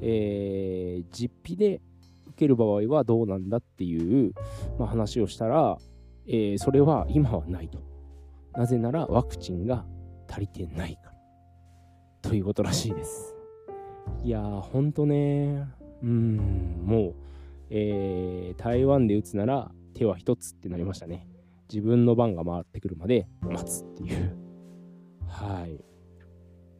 [0.00, 1.80] えー、実費で
[2.28, 4.32] 受ける場合はどうなんだっていう、
[4.78, 5.78] まあ、話をしたら、
[6.26, 7.78] えー、それは今はないと。
[8.54, 9.84] なぜならワクチンが
[10.28, 11.14] 足りてないから。
[12.22, 13.34] ということらしいです。
[14.22, 15.68] いやー、ほんとね、
[16.02, 17.14] うん、もう、
[17.70, 21.26] えー、台湾で打つなら手は一つってなりましたね。
[21.70, 24.36] 自分の番が回ってくるまで待つっていう。
[25.26, 25.93] はい。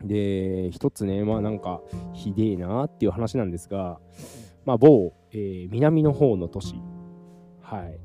[0.05, 1.81] で、一つね、まあなんか、
[2.13, 3.99] ひでえなっていう話なんですが、
[4.65, 6.75] まあ某、えー、南の方の都市、
[7.63, 7.99] はい。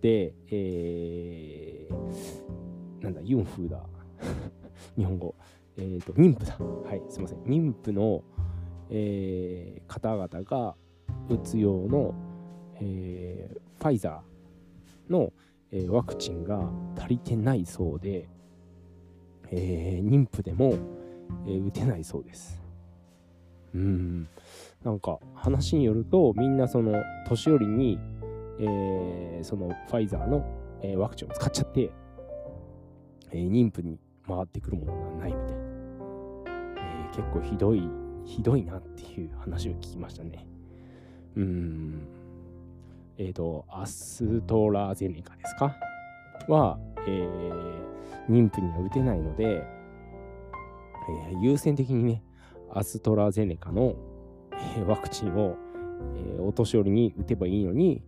[0.00, 3.82] で、えー、なんだ、ユンフーだ。
[4.96, 5.34] 日本語。
[5.76, 6.58] えっ、ー、と、妊婦だ。
[6.58, 7.38] はい、すいません。
[7.42, 8.22] 妊婦の、
[8.88, 10.74] えー、方々が
[11.28, 12.14] 打つ用の、
[12.80, 15.32] えー、ファイザーの、
[15.70, 18.28] えー、ワクチンが足りてないそうで、
[19.50, 20.74] えー、妊婦でも、
[21.46, 22.60] えー、打てないそうです。
[23.74, 24.28] うん。
[24.84, 26.94] なんか話によるとみんなその
[27.28, 27.98] 年寄りに、
[28.58, 30.44] えー、そのファイザーの、
[30.82, 31.90] えー、ワクチンを使っちゃって、
[33.30, 37.82] えー、妊婦に回ってくるものがないみたい、えー、結構ひどい
[38.24, 40.46] ひどいなっていう話を聞きましたね
[41.36, 42.08] うん
[43.18, 45.76] えっ、ー、とアストラゼネカですか？
[46.48, 47.84] は、えー、
[48.30, 49.62] 妊婦には打てないので
[51.30, 52.22] えー、優先的にね、
[52.72, 53.96] アストラゼネカの、
[54.52, 55.56] えー、ワクチンを、
[56.16, 58.02] えー、お年寄りに打てばいいのに、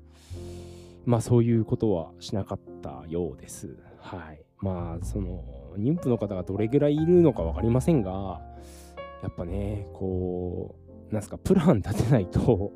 [1.05, 3.77] まあそういうことはしなかったようです。
[3.99, 4.41] はい。
[4.59, 5.43] まあその
[5.77, 8.41] 妊婦の方がどれぐらいいるのか分かりませんが、
[9.23, 10.77] やっぱね、こ
[11.11, 12.73] う、なんすか、プラン立てないと、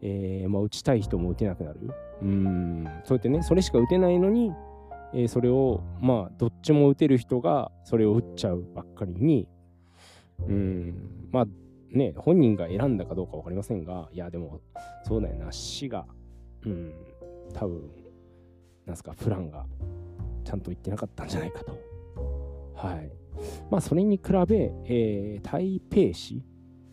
[0.00, 1.80] えー、まあ打ちたい人も打てなくなる。
[2.22, 4.52] うん、そうやってね、それしか打てないのに、
[5.14, 9.48] えー、それをまあどっちも打てる人がそれを打っちゃうばっかりに
[10.46, 11.46] うんまあ
[11.90, 14.60] ね本人が選んだかどうか分かりませんがいやでも
[15.04, 16.06] そうだよな死が
[16.64, 16.92] うん
[17.54, 17.90] 多分
[18.86, 19.66] なんすかプランが
[20.44, 21.78] ちゃんと言ってなかったんじゃないかと。
[22.74, 23.10] はい。
[23.70, 26.42] まあそれに比べ、えー、台北市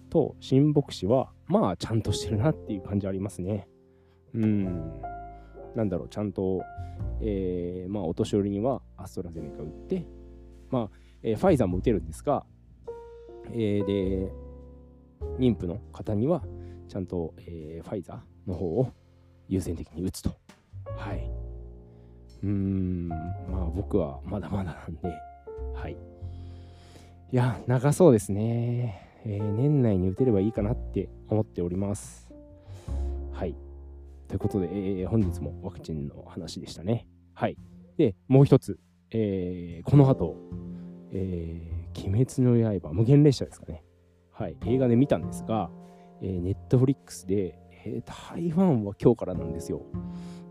[0.09, 3.69] と新北市はまあちゃんとしてるなっていう感じありますね。
[4.33, 5.01] うん。
[5.75, 6.63] なんだろう、ちゃんと、
[7.21, 10.05] えー、まあ、お年寄りにはアストラゼネカ打って、
[10.69, 12.45] まあ、えー、ファイザーも打てるんですが、
[13.51, 14.31] えー、で、
[15.37, 16.43] 妊婦の方には、
[16.87, 18.91] ちゃんと、えー、ファイザーの方を
[19.47, 20.31] 優先的に打つと。
[20.95, 21.29] はい。
[22.43, 23.17] うーん、ま
[23.51, 25.09] あ僕はまだまだなんで、
[25.73, 25.93] はい。
[25.93, 29.01] いや、長そうですね。
[29.25, 32.31] えー、年内に打てればいいかなって思っております。
[33.31, 33.55] はい。
[34.27, 37.07] ということで、えー、本日もワクチンの話でしたね。
[37.33, 37.57] はい。
[37.97, 38.79] で、もう一つ、
[39.11, 40.35] えー、この後、
[41.11, 43.83] えー、鬼滅の刃、無限列車ですかね。
[44.31, 44.57] はい。
[44.65, 45.69] 映画で見たんですが、
[46.21, 49.83] えー、ネットフリックスで、えー、台湾は今日からなんですよ。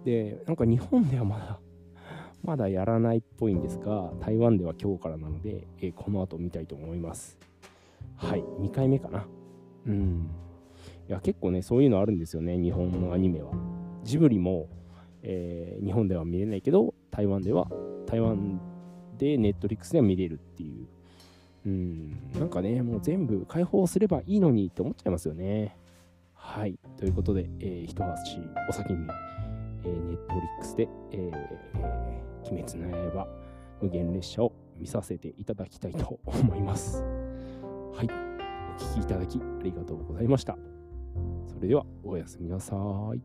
[0.04, 1.60] で、なんか日本ではまだ、
[2.42, 7.38] まだやらないっぽいんですが、台湾では今日からなので、えー、この後見たいと思います。
[8.16, 9.26] はい、2回目かな。
[9.86, 10.30] うん。
[11.08, 13.52] いや、結構ね、そういうのあるんですよね、日本のアニメは。
[14.02, 14.68] ジブリも、
[15.22, 17.68] えー、日本では見れないけど、台湾では、
[18.06, 18.60] 台湾
[19.18, 20.86] でネットリックスでは見れるっていう。
[21.66, 25.76] うん、なんかね、もう全部開放すればいいのにって思っちゃいますよね。
[26.34, 26.78] はい。
[26.98, 28.38] ということで、えー、一足
[28.68, 29.06] お先に、
[29.84, 33.26] えー、ネットリックスで、えーえー、鬼滅の刃
[33.80, 37.02] 無限列車を見させていただきたいと思います。
[37.94, 38.08] はい。
[38.76, 40.73] お聴きいただきありがとうございました。
[41.46, 42.76] それでは、おやすみなさ
[43.14, 43.20] い。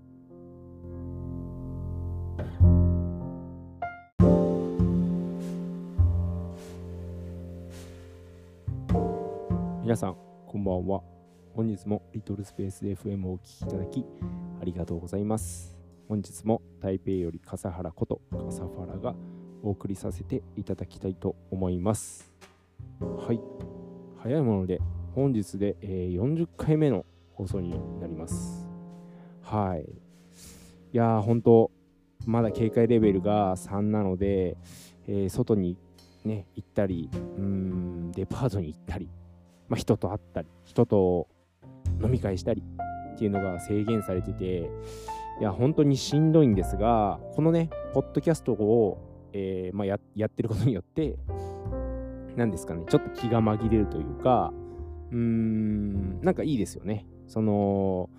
[9.83, 11.01] 皆さん、こんばんは。
[11.55, 14.05] 本日もリトルスペース FM をお聴きいただき
[14.61, 15.75] ありがとうございます。
[16.07, 19.15] 本日も台北より笠原こと笠原が
[19.63, 22.31] お送りさせていただきたいと思います。
[22.99, 23.41] はい。
[24.17, 24.79] 早いもので
[25.15, 27.05] 本日で、えー、40回目の
[27.39, 27.71] 放送に
[28.01, 28.67] なります。
[29.41, 29.81] はい。
[29.81, 31.71] いやー、本当
[32.25, 34.57] まだ警戒レベルが3なので、
[35.07, 35.77] えー、外に
[36.25, 39.09] ね、行ったり、うん、デパートに行ったり、
[39.69, 41.29] まあ、人と会ったり、人と
[42.03, 42.61] 飲み会したり
[43.15, 44.69] っていうのが制限されてて、
[45.39, 48.97] いや、本当にしんどいんですが、このね、ポッドキャストを、
[49.31, 51.15] えー、まあ、ややってることによって、
[52.35, 54.51] 何ですかね、ちょっと気が紛れるというか、
[55.11, 57.05] うーん、なんかいいですよね。
[57.29, 58.09] その、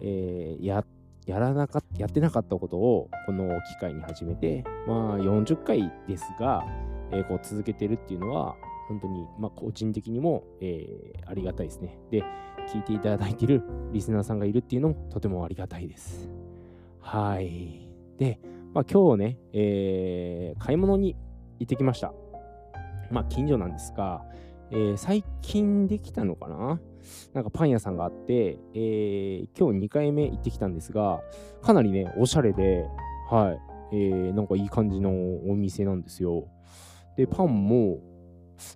[0.00, 0.84] えー、や、
[1.26, 6.64] やらなかっやってなかったことをこの機会に始めて、まあ40回ですが、
[7.12, 8.56] えー、こう続けてるっていうのは、
[8.88, 11.98] 本当に、まあ、個人的にも、えー、ありがたいですね。
[12.10, 12.22] で、
[12.68, 16.28] 聞いていただいているリスナーさんがいるっていうのもとてもありがたいです。
[17.00, 17.88] はい。
[18.18, 18.40] で、
[18.72, 21.16] まあ、今日ね、えー、買い物に
[21.58, 22.12] 行ってきました。
[23.10, 24.24] まあ、近所なんですが、
[24.70, 26.80] えー、最近できたのかな？
[27.34, 31.20] なんかパン屋さんがあって、えー、今日2回目行ってきたんですが、
[31.62, 32.86] かなりね、おしゃれで、
[33.30, 33.52] は
[33.92, 35.10] い、えー、なんかいい感じの
[35.48, 36.48] お店なんですよ。
[37.16, 37.98] で、パンも、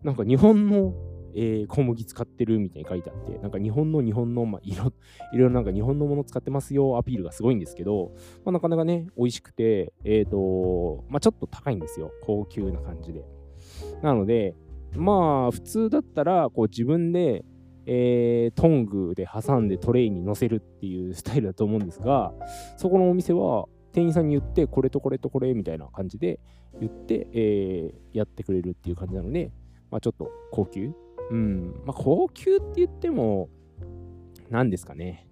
[0.03, 0.95] なんか日本の、
[1.35, 4.93] えー、小麦使ってるみたいに書いてあって、なんか日本の日本の、まあ、いろ
[5.33, 8.12] いろなんか日本のもの使ってますよアピールがすごいんですけど、
[8.45, 12.11] まあ、なかなかね、美味しくて、えっ、ー、と、まあ、ちょっと高いんですよ。
[12.22, 13.24] 高級な感じで。
[14.03, 14.55] なので、
[14.97, 17.45] まあ、普通だったら、こう自分で、
[17.87, 22.33] えー、トングで挟んでトレイに乗せるっていうスタイルだと思うんですが、
[22.76, 26.41] そこのお店は店員さんに言って、これとこれとこれみたいな感じで
[26.78, 29.51] 言って、えー、やってくれるっていう感じなので、
[29.91, 30.93] まあ、ちょっと高級？
[31.31, 31.83] うん。
[31.85, 33.49] まあ、高級って言っても、
[34.49, 35.28] 何ですかね。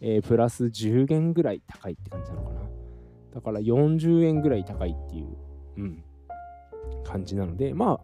[0.00, 2.60] えー、プラス10元ぐらい高いって感じなのかな。
[3.34, 5.36] だから40円ぐらい高いっていう、
[5.76, 6.04] うん、
[7.04, 8.00] 感じなので、まあ、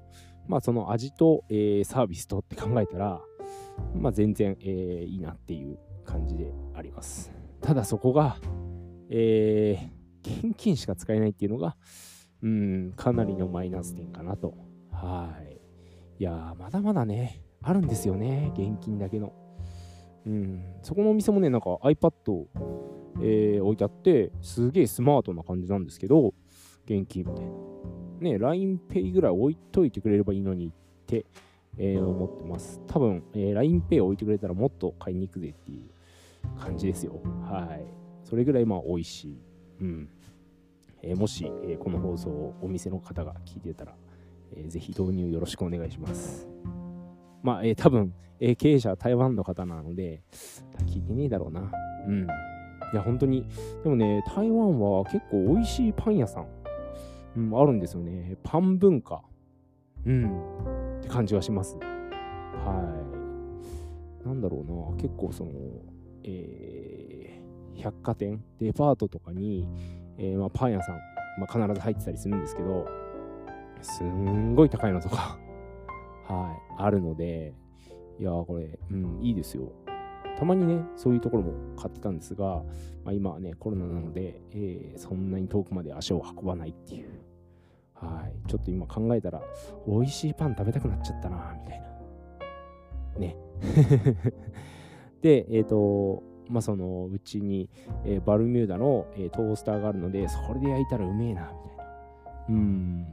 [0.47, 3.21] まあ、その味と、えー、サービスとって考えたら、
[3.95, 7.33] まあ、全然、えー、いいなっていう感じであります。
[7.61, 8.37] ただそこが、
[9.09, 11.77] えー、現金しか使えないっていうのが、
[12.43, 14.55] うん、かなりのマイナス点かなと。
[14.93, 15.61] はい。
[16.19, 19.33] いやまだまだね、あるんですよね、現金だけの。
[20.27, 22.47] うん、そこのお店もね、なんか iPad、
[23.21, 26.35] えー、置いてあって、すげえスマートな感じなんですけど、
[26.85, 27.51] 現金みたいな。
[28.21, 30.71] ね、LINEPay ぐらい置いといてくれればいいのにっ
[31.07, 31.27] て、
[31.79, 32.81] えー、思ってます。
[32.87, 37.21] 多分、えー、LINEPay 置いてくれたらもっと買いに行くぜっていう感じですよ。
[37.43, 37.85] はい。
[38.23, 39.39] それぐらいまあ美味しい。
[39.81, 40.09] うん。
[41.03, 43.95] えー、もし、えー、この放送をお店の方が聞いてたら、
[44.57, 46.49] えー、ぜひ導入よろしくお願いします。
[47.43, 50.23] まあ、えー、多分、えー、経営者は台湾の方なので、
[50.87, 51.71] 聞いてねえだろうな。
[52.07, 52.23] うん。
[52.23, 52.27] い
[52.97, 53.47] や、本当に、
[53.83, 56.47] でもね、台湾は結構美味しいパン屋さん、
[57.37, 58.37] うん、あるんですよね。
[58.43, 59.23] パン文化。
[60.07, 60.84] うん。
[61.15, 61.77] 感じはします。
[61.77, 63.05] は
[64.25, 64.27] い。
[64.27, 65.53] なんだろうな、結構その、
[66.25, 69.69] えー、百貨店、デパートとかに、
[70.19, 70.97] えー、まあ、パン屋さん、
[71.39, 72.89] まあ、必ず入ってたりするんですけど、
[73.81, 75.39] すんごい高いのとか
[76.27, 77.55] はい、あるので、
[78.19, 79.71] いやこれ、うん、いいですよ。
[80.37, 82.65] たまにね、そういうところも買ってたんですが、
[83.05, 87.24] まあ、今はね、コロナなので、えー、そんなに遠くまで足を運ばないっていう。
[87.95, 88.49] はい。
[88.49, 89.43] ちょっと今考えたら、
[89.87, 93.19] 美味しいパン食べたくなっちゃったな、みたいな。
[93.19, 93.37] ね。
[95.23, 97.71] で、えっ、ー、と、まあ、そのうちに、
[98.05, 101.85] えー、バルミューダの、えー、トースターがあるので、それで焼いたらうめえな、みたいな。
[102.51, 103.07] うん。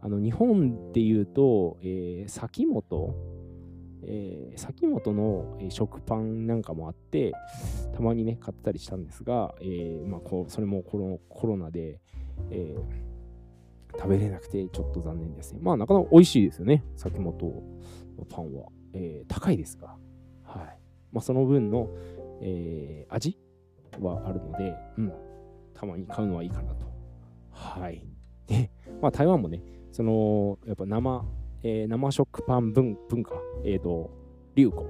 [0.00, 3.14] あの日本でいうと、えー、先本、
[4.02, 7.32] えー、先本の、えー、食パンなんかもあって、
[7.94, 12.00] たまにね、買ったりしたんですが、えーまあ、こうそれもコロコロナで、
[12.50, 13.03] えー、
[13.96, 15.60] 食べれなくてちょっと残念ですね。
[15.62, 17.62] まあ、なかなか美味しいですよね、先本
[18.28, 19.96] パンは、えー、高いですが、
[20.42, 20.78] はい
[21.12, 21.88] まあ、その分の、
[22.42, 23.38] えー、味
[24.00, 25.12] はあるので、うん、
[25.74, 26.86] たまに買うのはいいかなと。
[27.50, 28.04] はい。
[28.46, 28.70] で、
[29.00, 31.24] まあ、台湾もね、その、やっぱ生、
[31.62, 33.34] えー、生食パン文文化、
[33.64, 34.10] えっ、ー、と、
[34.54, 34.86] 流行、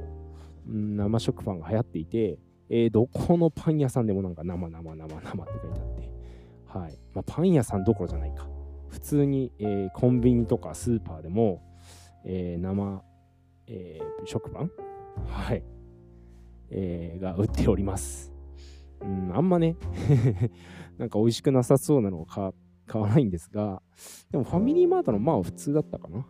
[0.69, 2.39] うん、生食パンが流行っていて、
[2.71, 8.49] えー、どこのパン屋さんでもなんか生生生生って書いてあって、はいまあ、パン屋さんどころじゃないか。
[8.95, 11.61] 普通に、えー、コンビニとかスーパーでも、
[12.25, 13.03] えー、生、
[13.67, 14.71] えー、食パン？
[15.27, 15.65] はい、
[16.71, 18.33] えー、が売っております。
[19.01, 19.77] うん、あんまね
[20.97, 22.53] なんか美味しくなさそうなのを買
[22.95, 23.83] わないんですが、
[24.31, 26.25] でもファミリーマートのまあ普通だったかな。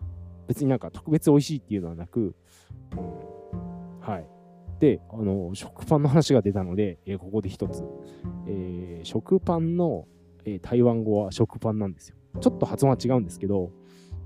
[0.48, 2.34] 別になんか特別美味しいっていうのはなく、
[2.92, 4.26] うん、はい。
[4.80, 7.84] で、あの、食パンの話が出たので、えー、ここで一つ、
[8.46, 10.06] えー、食パンの、
[10.46, 12.16] えー、台湾語は食パンなんですよ。
[12.40, 13.70] ちょっと発音は違うんですけど、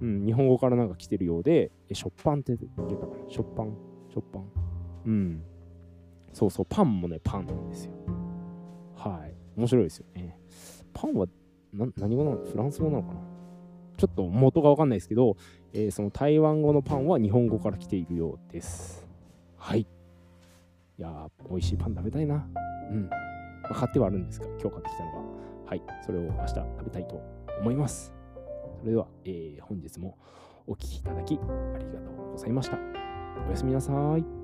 [0.00, 3.76] うん、日本語からなんか来てるようで、え食パンって言ったかな食パン
[4.12, 4.44] 食パン
[5.06, 5.42] うん。
[6.32, 7.92] そうそう、パンもね、パンなんですよ。
[8.94, 9.34] はい。
[9.56, 10.38] 面白いですよね。
[10.92, 11.26] パンは
[11.72, 12.36] 何語なの？
[12.44, 13.20] フランス語なのかな？
[13.96, 15.36] ちょっと元がわかんないですけど、
[15.72, 19.06] えー、その台湾語のパンは日本語から来ているようです。
[19.56, 19.80] はい。
[19.80, 19.86] い
[20.96, 22.46] やー、美味しいパン食べたいな。
[22.90, 23.09] うん。
[23.09, 25.18] まあ、買ってはあるんですが、今日買ってきたのが、
[25.66, 25.82] はい。
[26.04, 27.20] それを明日食べたいと
[27.61, 28.12] 思います。
[28.80, 30.16] それでは、えー、本日も
[30.66, 32.78] お聴きいただきありがとうございました。
[33.46, 34.38] おやすみなさい。